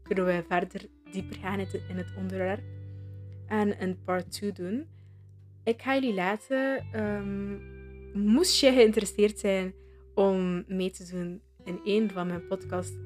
kunnen 0.02 0.24
we 0.24 0.44
verder 0.48 0.80
dieper 1.12 1.36
gaan 1.36 1.58
in 1.58 1.96
het 1.96 2.14
onderwerp. 2.16 2.62
En 3.46 3.82
een 3.82 3.98
part 4.04 4.30
2 4.30 4.52
doen. 4.52 4.86
Ik 5.64 5.82
ga 5.82 5.94
jullie 5.94 6.14
laten. 6.14 6.86
Um, 6.94 7.76
moest 8.12 8.60
je 8.60 8.72
geïnteresseerd 8.72 9.38
zijn 9.38 9.74
om 10.18 10.64
mee 10.66 10.90
te 10.90 11.10
doen 11.10 11.42
in 11.64 11.80
een 11.84 12.10
van 12.10 12.26
mijn 12.26 12.46
podcasts, 12.46 12.96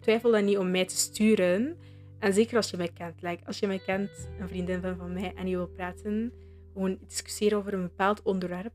twijfel 0.00 0.30
dan 0.30 0.44
niet 0.44 0.58
om 0.58 0.70
mij 0.70 0.84
te 0.84 0.96
sturen. 0.96 1.76
En 2.18 2.32
zeker 2.32 2.56
als 2.56 2.70
je 2.70 2.76
mij 2.76 2.90
kent. 2.94 3.22
Like, 3.22 3.46
als 3.46 3.58
je 3.58 3.66
mij 3.66 3.78
kent, 3.78 4.28
een 4.40 4.48
vriendin 4.48 4.80
van, 4.80 4.96
van 4.96 5.12
mij, 5.12 5.32
en 5.34 5.48
je 5.48 5.56
wil 5.56 5.66
praten, 5.66 6.32
gewoon 6.72 6.98
discussiëren 7.06 7.58
over 7.58 7.74
een 7.74 7.82
bepaald 7.82 8.22
onderwerp. 8.22 8.72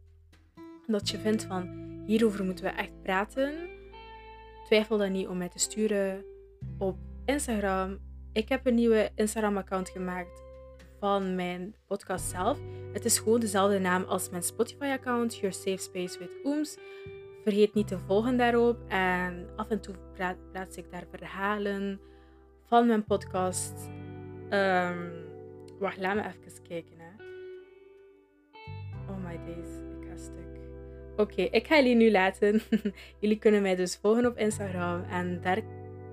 Dat 0.87 1.09
je 1.09 1.17
vindt 1.17 1.43
van, 1.43 1.69
hierover 2.05 2.45
moeten 2.45 2.63
we 2.63 2.69
echt 2.69 3.01
praten. 3.01 3.53
Twijfel 4.65 4.97
dan 4.97 5.11
niet 5.11 5.27
om 5.27 5.37
mij 5.37 5.49
te 5.49 5.59
sturen 5.59 6.25
op 6.77 6.97
Instagram. 7.25 7.97
Ik 8.33 8.49
heb 8.49 8.65
een 8.65 8.75
nieuwe 8.75 9.09
Instagram-account 9.15 9.89
gemaakt 9.89 10.43
van 10.99 11.35
mijn 11.35 11.75
podcast 11.87 12.29
zelf. 12.29 12.59
Het 12.93 13.05
is 13.05 13.19
gewoon 13.19 13.39
dezelfde 13.39 13.79
naam 13.79 14.03
als 14.03 14.29
mijn 14.29 14.43
Spotify-account, 14.43 15.35
Your 15.35 15.53
Safe 15.53 15.77
Space 15.77 16.19
with 16.19 16.31
Ooms. 16.43 16.77
Vergeet 17.43 17.73
niet 17.73 17.87
te 17.87 17.99
volgen 17.99 18.37
daarop. 18.37 18.77
En 18.87 19.47
af 19.55 19.69
en 19.69 19.81
toe 19.81 19.95
plaats 20.51 20.77
ik 20.77 20.91
daar 20.91 21.05
verhalen 21.11 21.99
van 22.65 22.87
mijn 22.87 23.03
podcast. 23.03 23.89
Um, 24.49 25.11
wacht, 25.79 25.97
laat 25.97 26.15
me 26.15 26.21
even 26.21 26.61
kijken. 26.67 26.97
Hè. 26.97 27.23
Oh 29.09 29.23
my 29.23 29.39
days, 29.45 29.67
ik 29.99 30.07
ga 30.09 30.17
stuk. 30.17 30.59
Oké, 31.17 31.41
ik 31.41 31.67
ga 31.67 31.75
jullie 31.75 31.95
nu 31.95 32.11
laten. 32.11 32.61
jullie 33.21 33.37
kunnen 33.37 33.61
mij 33.61 33.75
dus 33.75 33.97
volgen 33.97 34.25
op 34.25 34.37
Instagram. 34.37 35.03
En 35.03 35.41
daar 35.41 35.61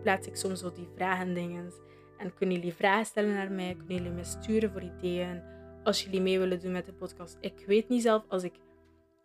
plaats 0.03 0.27
ik 0.27 0.37
soms 0.37 0.61
zo 0.61 0.73
die 0.73 0.89
vragen 0.95 1.35
dingen. 1.35 1.73
En 2.19 2.35
kunnen 2.35 2.57
jullie 2.57 2.75
vragen 2.75 3.07
stellen 3.07 3.35
naar 3.35 3.51
mij. 3.51 3.75
Kunnen 3.75 3.97
jullie 3.97 4.11
me 4.11 4.25
sturen 4.25 4.71
voor 4.71 4.83
ideeën. 4.83 5.43
Als 5.85 6.05
jullie 6.05 6.21
mee 6.21 6.39
willen 6.39 6.61
doen 6.61 6.73
met 6.73 6.87
de 6.87 6.93
podcast. 6.93 7.37
Ik 7.41 7.65
weet 7.67 7.89
niet 7.89 8.03
zelf 8.03 8.25
als 8.29 8.43
ik 8.43 8.53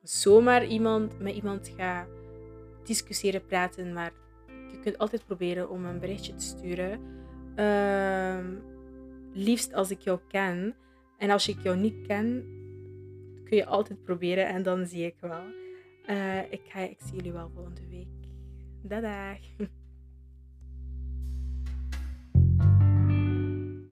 zomaar 0.04 0.66
iemand, 0.66 1.20
met 1.20 1.36
iemand 1.36 1.74
ga 1.78 2.08
discussiëren, 2.84 3.46
praten. 3.46 3.94
Maar 3.94 4.12
je 4.72 4.80
kunt 4.80 4.98
altijd 4.98 5.26
proberen 5.26 5.70
om 5.70 5.86
een 5.86 6.00
berichtje 6.00 6.36
te 6.36 6.46
sturen. 6.46 7.00
Uh, 7.56 8.46
liefst 9.34 9.74
als 9.74 9.92
ik 9.92 10.00
jou 10.00 10.20
ken. 10.28 10.76
En 11.18 11.30
als 11.30 11.48
ik 11.48 11.64
jou 11.64 11.78
niet 11.78 12.08
ken, 12.08 12.44
kun 13.44 13.58
je 13.58 13.66
altijd 13.66 14.04
proberen 14.04 14.48
en 14.48 14.64
dan 14.64 14.86
zie 14.86 15.06
ik 15.06 15.16
wel. 15.20 15.44
Uh, 16.10 16.52
ik, 16.52 16.62
ga, 16.68 16.80
ik 16.80 17.00
zie 17.06 17.16
jullie 17.16 17.32
wel 17.32 17.50
volgende 17.54 17.88
week. 17.90 18.08
Dadag! 18.82 19.38